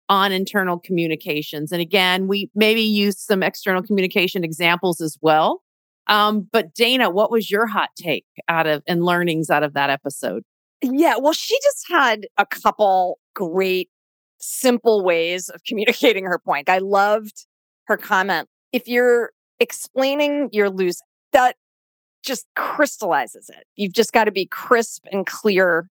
on 0.09 0.33
internal 0.33 0.79
communications. 0.79 1.73
And 1.73 1.83
again, 1.83 2.27
we 2.27 2.51
maybe 2.55 2.81
used 2.81 3.19
some 3.19 3.43
external 3.43 3.83
communication 3.83 4.45
examples 4.45 5.01
as 5.01 5.19
well. 5.21 5.63
Um, 6.07 6.49
but 6.51 6.75
Dana, 6.75 7.11
what 7.11 7.31
was 7.31 7.51
your 7.51 7.67
hot 7.67 7.91
take 7.97 8.25
out 8.49 8.67
of 8.67 8.83
and 8.87 9.05
learnings 9.05 9.51
out 9.51 9.63
of 9.63 9.75
that 9.75 9.91
episode? 9.91 10.43
Yeah, 10.83 11.17
well, 11.19 11.35
she 11.35 11.55
just 11.63 11.85
had 11.91 12.27
a 12.39 12.47
couple 12.47 13.19
great, 13.35 13.91
simple 14.39 15.05
ways 15.05 15.49
of 15.49 15.63
communicating 15.65 16.25
her 16.25 16.39
point. 16.39 16.69
I 16.69 16.79
loved 16.79 17.47
her 17.85 17.97
comment. 17.97 18.49
If 18.73 18.87
you're 18.87 19.31
explaining 19.61 20.51
your 20.53 20.71
lose, 20.71 21.01
that 21.33 21.57
just 22.23 22.47
crystallizes 22.57 23.49
it. 23.49 23.65
You've 23.77 23.95
just 23.95 24.13
got 24.13 24.25
to 24.25 24.33
be 24.33 24.47
crisp 24.47 25.05
and 25.11 25.27
clear 25.27 25.89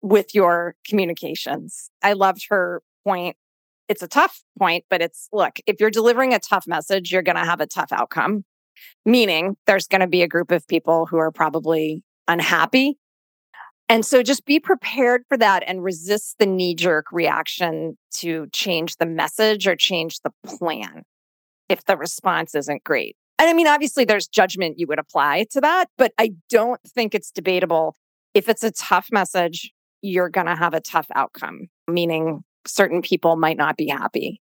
with 0.00 0.34
your 0.34 0.74
communications. 0.86 1.90
I 2.02 2.12
loved 2.12 2.46
her 2.50 2.82
point 3.04 3.36
it's 3.88 4.02
a 4.02 4.08
tough 4.08 4.42
point, 4.58 4.84
but 4.90 5.00
it's 5.00 5.28
look, 5.32 5.58
if 5.66 5.80
you're 5.80 5.90
delivering 5.90 6.34
a 6.34 6.38
tough 6.38 6.66
message, 6.66 7.10
you're 7.10 7.22
going 7.22 7.36
to 7.36 7.44
have 7.44 7.60
a 7.60 7.66
tough 7.66 7.90
outcome, 7.90 8.44
meaning 9.04 9.56
there's 9.66 9.86
going 9.86 10.02
to 10.02 10.06
be 10.06 10.22
a 10.22 10.28
group 10.28 10.50
of 10.50 10.66
people 10.68 11.06
who 11.06 11.16
are 11.16 11.32
probably 11.32 12.02
unhappy. 12.28 12.98
And 13.88 14.04
so 14.04 14.22
just 14.22 14.44
be 14.44 14.60
prepared 14.60 15.22
for 15.28 15.38
that 15.38 15.64
and 15.66 15.82
resist 15.82 16.36
the 16.38 16.46
knee 16.46 16.74
jerk 16.74 17.06
reaction 17.10 17.96
to 18.16 18.46
change 18.52 18.96
the 18.96 19.06
message 19.06 19.66
or 19.66 19.76
change 19.76 20.20
the 20.20 20.32
plan 20.44 21.04
if 21.68 21.84
the 21.84 21.96
response 21.96 22.54
isn't 22.54 22.84
great. 22.84 23.16
And 23.38 23.48
I 23.48 23.52
mean, 23.52 23.66
obviously, 23.66 24.04
there's 24.04 24.26
judgment 24.26 24.78
you 24.78 24.86
would 24.88 24.98
apply 24.98 25.46
to 25.52 25.60
that, 25.60 25.86
but 25.96 26.12
I 26.18 26.32
don't 26.50 26.80
think 26.86 27.14
it's 27.14 27.30
debatable. 27.30 27.96
If 28.34 28.48
it's 28.48 28.64
a 28.64 28.72
tough 28.72 29.08
message, 29.12 29.72
you're 30.02 30.28
going 30.28 30.46
to 30.48 30.56
have 30.56 30.74
a 30.74 30.80
tough 30.80 31.06
outcome, 31.14 31.68
meaning 31.86 32.42
certain 32.66 33.00
people 33.00 33.36
might 33.36 33.56
not 33.56 33.76
be 33.76 33.88
happy. 33.88 34.40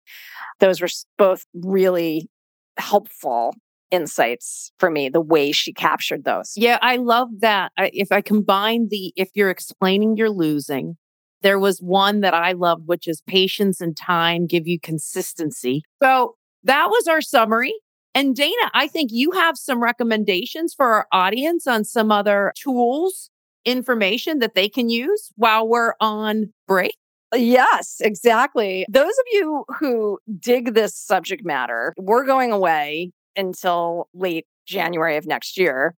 Those 0.60 0.80
were 0.80 0.88
both 1.18 1.44
really 1.54 2.28
helpful 2.76 3.54
insights 3.94 4.72
for 4.78 4.90
me, 4.90 5.08
the 5.08 5.20
way 5.20 5.52
she 5.52 5.72
captured 5.72 6.24
those. 6.24 6.52
Yeah, 6.56 6.78
I 6.82 6.96
love 6.96 7.28
that. 7.40 7.72
I, 7.78 7.90
if 7.92 8.12
I 8.12 8.20
combine 8.20 8.88
the, 8.90 9.12
if 9.16 9.30
you're 9.34 9.50
explaining 9.50 10.16
you're 10.16 10.30
losing, 10.30 10.96
there 11.42 11.58
was 11.58 11.78
one 11.78 12.20
that 12.20 12.34
I 12.34 12.52
loved, 12.52 12.82
which 12.86 13.06
is 13.06 13.22
patience 13.26 13.80
and 13.80 13.96
time 13.96 14.46
give 14.46 14.66
you 14.66 14.80
consistency. 14.80 15.82
So 16.02 16.36
that 16.64 16.88
was 16.88 17.06
our 17.06 17.20
summary. 17.20 17.74
And 18.14 18.34
Dana, 18.34 18.70
I 18.72 18.86
think 18.86 19.10
you 19.12 19.32
have 19.32 19.56
some 19.56 19.82
recommendations 19.82 20.72
for 20.74 20.86
our 20.86 21.06
audience 21.12 21.66
on 21.66 21.84
some 21.84 22.12
other 22.12 22.52
tools, 22.56 23.30
information 23.64 24.38
that 24.38 24.54
they 24.54 24.68
can 24.68 24.88
use 24.88 25.32
while 25.36 25.68
we're 25.68 25.94
on 26.00 26.52
break. 26.66 26.96
Yes, 27.34 27.96
exactly. 28.00 28.86
Those 28.88 29.06
of 29.06 29.24
you 29.32 29.64
who 29.80 30.18
dig 30.38 30.74
this 30.74 30.96
subject 30.96 31.44
matter, 31.44 31.92
we're 31.98 32.24
going 32.24 32.52
away 32.52 33.10
until 33.36 34.08
late 34.14 34.46
January 34.66 35.16
of 35.16 35.26
next 35.26 35.58
year. 35.58 35.94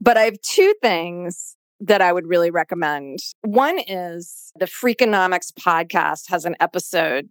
But 0.00 0.16
I 0.16 0.22
have 0.22 0.40
two 0.40 0.74
things 0.82 1.56
that 1.80 2.02
I 2.02 2.12
would 2.12 2.26
really 2.26 2.50
recommend. 2.50 3.18
One 3.42 3.78
is 3.78 4.52
the 4.58 4.66
Freakonomics 4.66 5.52
podcast 5.52 6.28
has 6.28 6.44
an 6.44 6.56
episode 6.60 7.28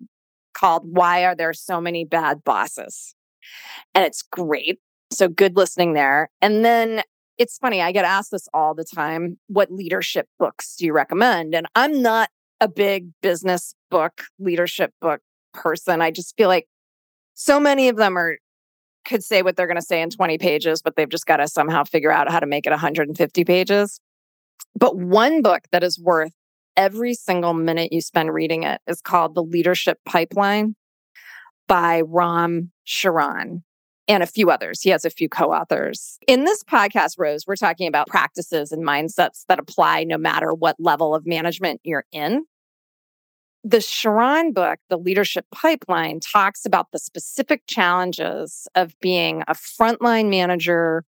called 0.54 0.84
Why 0.86 1.24
Are 1.26 1.36
There 1.36 1.54
So 1.54 1.80
Many 1.80 2.04
Bad 2.04 2.44
Bosses? 2.44 3.14
And 3.94 4.04
it's 4.04 4.22
great. 4.24 4.80
So 5.12 5.28
good 5.28 5.56
listening 5.56 5.94
there. 5.94 6.30
And 6.42 6.64
then 6.66 7.04
it's 7.38 7.58
funny, 7.58 7.82
I 7.82 7.92
get 7.92 8.06
asked 8.06 8.32
this 8.32 8.48
all 8.54 8.76
the 8.76 8.84
time 8.84 9.40
what 9.48 9.72
leadership 9.72 10.28
books 10.38 10.76
do 10.76 10.86
you 10.86 10.94
recommend? 10.94 11.56
And 11.56 11.68
I'm 11.76 12.02
not 12.02 12.30
a 12.60 12.68
big 12.68 13.12
business 13.22 13.74
book, 13.90 14.24
leadership 14.40 14.94
book 15.00 15.22
person. 15.54 16.02
I 16.02 16.12
just 16.12 16.36
feel 16.36 16.50
like 16.50 16.68
so 17.34 17.60
many 17.60 17.88
of 17.88 17.96
them 17.96 18.18
are 18.18 18.38
could 19.10 19.24
say 19.24 19.42
what 19.42 19.56
they're 19.56 19.68
going 19.68 19.76
to 19.76 19.82
say 19.82 20.02
in 20.02 20.10
20 20.10 20.38
pages, 20.38 20.82
but 20.82 20.96
they've 20.96 21.10
just 21.10 21.26
got 21.26 21.38
to 21.38 21.48
somehow 21.48 21.84
figure 21.84 22.12
out 22.12 22.32
how 22.32 22.40
to 22.40 22.46
make 22.46 22.66
it 22.66 22.72
150 22.72 23.44
pages. 23.44 24.00
But 24.76 24.98
one 24.98 25.42
book 25.42 25.64
that 25.72 25.84
is 25.84 26.00
worth 26.00 26.32
every 26.78 27.14
single 27.14 27.54
minute 27.54 27.92
you 27.92 28.02
spend 28.02 28.34
reading 28.34 28.64
it 28.64 28.82
is 28.88 29.02
called 29.02 29.36
The 29.36 29.44
Leadership 29.44 30.00
Pipeline 30.06 30.76
by 31.68 32.02
Ram 32.06 32.72
Charan 32.86 33.64
and 34.08 34.24
a 34.24 34.28
few 34.28 34.50
others. 34.50 34.82
He 34.82 34.90
has 34.90 35.06
a 35.06 35.10
few 35.10 35.28
co 35.28 35.52
authors. 35.52 36.18
In 36.28 36.46
this 36.46 36.64
podcast, 36.64 37.16
Rose, 37.18 37.46
we're 37.48 37.56
talking 37.56 37.88
about 37.88 38.08
practices 38.08 38.72
and 38.72 38.86
mindsets 38.86 39.46
that 39.48 39.60
apply 39.60 40.04
no 40.04 40.18
matter 40.18 40.54
what 40.54 40.76
level 40.80 41.14
of 41.14 41.26
management 41.26 41.82
you're 41.84 42.06
in. 42.12 42.46
The 43.64 43.82
Charan 43.82 44.54
book, 44.54 44.80
The 44.90 44.98
Leadership 44.98 45.46
Pipeline, 45.54 46.20
talks 46.20 46.66
about 46.66 46.88
the 46.92 47.00
specific 47.00 47.64
challenges 47.68 48.68
of 48.76 48.98
being 49.02 49.44
a 49.48 49.54
frontline 49.54 50.30
manager, 50.30 51.04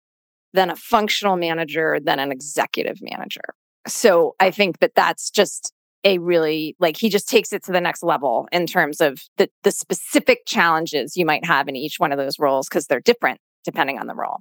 then 0.54 0.70
a 0.70 0.76
functional 0.76 1.36
manager, 1.36 2.00
then 2.02 2.20
an 2.20 2.32
executive 2.32 3.00
manager 3.02 3.54
so 3.88 4.36
I 4.40 4.52
think 4.52 4.80
that 4.80 4.96
that's 4.96 5.30
just 5.30 5.74
a 6.06 6.18
really 6.18 6.76
like 6.80 6.96
he 6.96 7.10
just 7.10 7.28
takes 7.28 7.52
it 7.52 7.64
to 7.66 7.72
the 7.72 7.82
next 7.82 8.04
level 8.04 8.48
in 8.52 8.66
terms 8.66 9.02
of 9.02 9.22
the 9.38 9.50
the 9.64 9.72
specific 9.72 10.44
challenges 10.46 11.18
you 11.18 11.26
might 11.26 11.46
have 11.46 11.68
in 11.68 11.76
each 11.76 11.96
one 11.98 12.12
of 12.12 12.18
those 12.18 12.40
roles 12.40 12.70
because 12.70 12.88
they're 12.88 13.02
different 13.02 13.40
depending 13.66 14.00
on 14.00 14.08
the 14.08 14.16
role. 14.16 14.40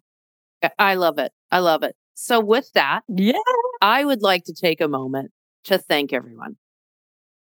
I 0.78 0.94
love 0.94 1.18
it. 1.18 1.32
I 1.50 1.58
love 1.58 1.82
it. 1.82 1.96
So 2.14 2.40
with 2.40 2.70
that, 2.72 3.02
yeah, 3.08 3.34
I 3.80 4.04
would 4.04 4.22
like 4.22 4.44
to 4.44 4.54
take 4.54 4.80
a 4.80 4.88
moment 4.88 5.32
to 5.64 5.78
thank 5.78 6.12
everyone. 6.12 6.56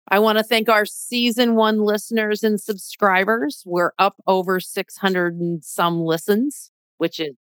I 0.07 0.19
want 0.19 0.37
to 0.37 0.43
thank 0.43 0.69
our 0.69 0.85
season 0.85 1.55
1 1.55 1.79
listeners 1.79 2.43
and 2.43 2.61
subscribers. 2.61 3.63
We're 3.65 3.91
up 3.97 4.15
over 4.27 4.59
600 4.59 5.33
and 5.35 5.63
some 5.63 6.01
listens, 6.01 6.71
which 6.97 7.19
is 7.19 7.35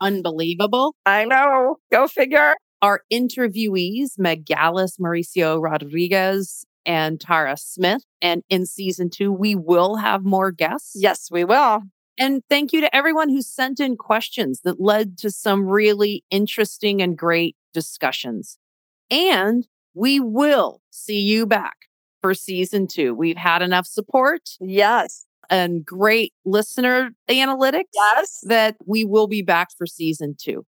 unbelievable. 0.00 0.94
I 1.04 1.24
know. 1.24 1.76
Go 1.90 2.08
figure. 2.08 2.54
Our 2.80 3.02
interviewees, 3.12 4.18
Meg 4.18 4.46
Mauricio 4.46 5.62
Rodriguez, 5.62 6.64
and 6.84 7.20
Tara 7.20 7.56
Smith. 7.56 8.02
And 8.20 8.42
in 8.48 8.66
season 8.66 9.10
two, 9.10 9.30
we 9.30 9.54
will 9.54 9.96
have 9.96 10.24
more 10.24 10.50
guests. 10.50 10.92
Yes, 10.94 11.28
we 11.30 11.44
will. 11.44 11.82
And 12.18 12.42
thank 12.48 12.72
you 12.72 12.80
to 12.80 12.94
everyone 12.94 13.28
who 13.28 13.42
sent 13.42 13.80
in 13.80 13.96
questions 13.96 14.62
that 14.64 14.80
led 14.80 15.18
to 15.18 15.30
some 15.30 15.66
really 15.66 16.24
interesting 16.30 17.00
and 17.00 17.16
great 17.16 17.56
discussions. 17.72 18.58
And 19.10 19.66
we 19.94 20.20
will 20.20 20.80
see 20.90 21.20
you 21.20 21.46
back 21.46 21.76
for 22.20 22.34
season 22.34 22.86
two. 22.86 23.14
We've 23.14 23.36
had 23.36 23.62
enough 23.62 23.86
support. 23.86 24.50
Yes. 24.60 25.26
And 25.50 25.84
great 25.84 26.32
listener 26.44 27.10
analytics. 27.28 27.88
Yes. 27.94 28.40
That 28.44 28.76
we 28.86 29.04
will 29.04 29.26
be 29.26 29.42
back 29.42 29.68
for 29.76 29.86
season 29.86 30.36
two. 30.40 30.64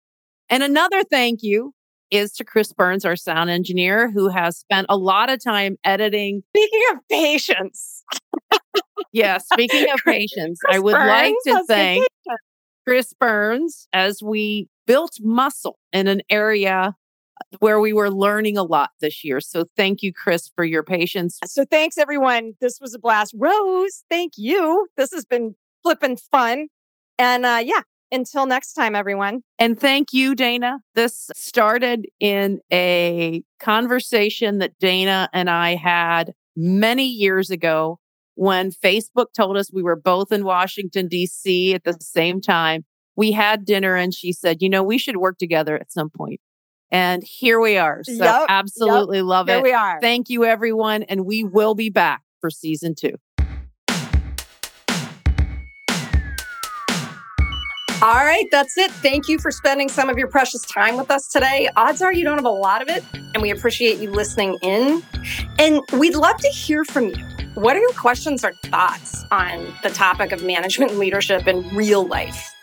And 0.49 0.63
another 0.63 1.03
thank 1.03 1.39
you 1.43 1.73
is 2.11 2.31
to 2.33 2.43
Chris 2.43 2.73
Burns, 2.73 3.05
our 3.05 3.15
sound 3.15 3.49
engineer, 3.49 4.11
who 4.11 4.29
has 4.29 4.57
spent 4.57 4.87
a 4.89 4.97
lot 4.97 5.29
of 5.29 5.43
time 5.43 5.77
editing. 5.83 6.43
Speaking 6.55 6.83
of 6.93 6.99
patience. 7.09 8.03
yeah, 9.11 9.37
speaking 9.37 9.89
of 9.93 9.99
patience, 10.05 10.59
I 10.69 10.79
would 10.79 10.93
Burns 10.93 11.07
like 11.07 11.35
to 11.45 11.63
thank 11.67 12.07
Chris 12.85 13.13
Burns 13.13 13.87
as 13.93 14.23
we 14.23 14.67
built 14.87 15.17
muscle 15.21 15.77
in 15.93 16.07
an 16.07 16.21
area 16.29 16.95
where 17.59 17.79
we 17.79 17.93
were 17.93 18.09
learning 18.09 18.57
a 18.57 18.63
lot 18.63 18.91
this 19.01 19.23
year. 19.23 19.39
So 19.41 19.65
thank 19.75 20.01
you, 20.01 20.13
Chris, 20.13 20.49
for 20.55 20.63
your 20.63 20.83
patience. 20.83 21.39
So 21.45 21.65
thanks, 21.65 21.97
everyone. 21.97 22.53
This 22.61 22.79
was 22.79 22.93
a 22.93 22.99
blast. 22.99 23.33
Rose, 23.37 24.03
thank 24.09 24.33
you. 24.37 24.87
This 24.97 25.11
has 25.11 25.25
been 25.25 25.55
flipping 25.83 26.17
fun. 26.17 26.67
And 27.17 27.45
uh, 27.45 27.61
yeah, 27.63 27.81
until 28.11 28.45
next 28.45 28.73
time, 28.73 28.95
everyone. 28.95 29.41
And 29.57 29.79
thank 29.79 30.13
you, 30.13 30.35
Dana. 30.35 30.79
This 30.95 31.29
started 31.35 32.07
in 32.19 32.59
a 32.71 33.43
conversation 33.59 34.59
that 34.59 34.77
Dana 34.79 35.29
and 35.33 35.49
I 35.49 35.75
had 35.75 36.33
many 36.55 37.05
years 37.05 37.49
ago 37.49 37.99
when 38.35 38.71
Facebook 38.71 39.27
told 39.35 39.57
us 39.57 39.71
we 39.71 39.83
were 39.83 39.95
both 39.95 40.31
in 40.31 40.45
Washington, 40.45 41.07
D.C. 41.07 41.73
at 41.73 41.83
the 41.83 41.97
same 41.99 42.41
time. 42.41 42.85
We 43.15 43.33
had 43.33 43.65
dinner 43.65 43.95
and 43.95 44.13
she 44.13 44.31
said, 44.31 44.61
you 44.61 44.69
know, 44.69 44.81
we 44.81 44.97
should 44.97 45.17
work 45.17 45.37
together 45.37 45.75
at 45.75 45.91
some 45.91 46.09
point. 46.09 46.39
And 46.91 47.23
here 47.23 47.59
we 47.59 47.77
are. 47.77 48.03
So 48.03 48.23
yep, 48.23 48.45
absolutely 48.49 49.17
yep. 49.17 49.25
love 49.25 49.47
here 49.47 49.57
it. 49.57 49.63
we 49.63 49.73
are. 49.73 49.99
Thank 50.01 50.29
you, 50.29 50.45
everyone. 50.45 51.03
And 51.03 51.25
we 51.25 51.43
will 51.43 51.75
be 51.75 51.89
back 51.89 52.21
for 52.41 52.49
season 52.49 52.95
two. 52.95 53.15
All 58.01 58.15
right, 58.23 58.45
that's 58.49 58.77
it. 58.77 58.91
Thank 58.91 59.27
you 59.27 59.37
for 59.39 59.51
spending 59.51 59.89
some 59.89 60.09
of 60.09 60.17
your 60.17 60.29
precious 60.29 60.65
time 60.65 60.95
with 60.95 61.11
us 61.11 61.27
today. 61.27 61.67
Odds 61.75 62.01
are 62.01 62.13
you 62.13 62.23
don't 62.23 62.37
have 62.37 62.45
a 62.45 62.49
lot 62.49 62.81
of 62.81 62.87
it, 62.87 63.03
and 63.33 63.41
we 63.41 63.51
appreciate 63.51 63.99
you 63.99 64.09
listening 64.09 64.57
in. 64.61 65.03
And 65.59 65.81
we'd 65.91 66.15
love 66.15 66.37
to 66.37 66.47
hear 66.47 66.85
from 66.85 67.09
you. 67.09 67.27
What 67.55 67.75
are 67.75 67.79
your 67.79 67.91
questions 67.91 68.45
or 68.45 68.53
thoughts 68.63 69.25
on 69.31 69.73
the 69.83 69.89
topic 69.89 70.31
of 70.31 70.45
management 70.45 70.91
and 70.91 70.99
leadership 70.99 71.45
in 71.45 71.67
real 71.75 72.07
life? 72.07 72.55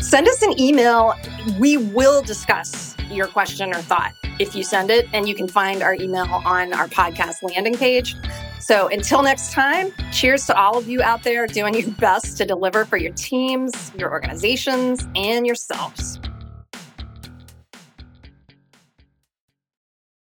Send 0.00 0.28
us 0.28 0.42
an 0.42 0.60
email. 0.60 1.14
We 1.58 1.78
will 1.78 2.20
discuss 2.20 2.93
your 3.10 3.26
question 3.26 3.70
or 3.70 3.82
thought 3.82 4.12
if 4.38 4.54
you 4.54 4.64
send 4.64 4.90
it, 4.90 5.08
and 5.12 5.28
you 5.28 5.34
can 5.34 5.46
find 5.46 5.82
our 5.82 5.94
email 5.94 6.26
on 6.44 6.72
our 6.72 6.88
podcast 6.88 7.42
landing 7.42 7.76
page. 7.76 8.16
So 8.60 8.88
until 8.88 9.22
next 9.22 9.52
time, 9.52 9.92
cheers 10.10 10.46
to 10.46 10.56
all 10.58 10.78
of 10.78 10.88
you 10.88 11.02
out 11.02 11.22
there 11.22 11.46
doing 11.46 11.74
your 11.74 11.90
best 11.98 12.36
to 12.38 12.44
deliver 12.44 12.84
for 12.84 12.96
your 12.96 13.12
teams, 13.12 13.92
your 13.96 14.10
organizations, 14.10 15.06
and 15.14 15.46
yourselves. 15.46 16.18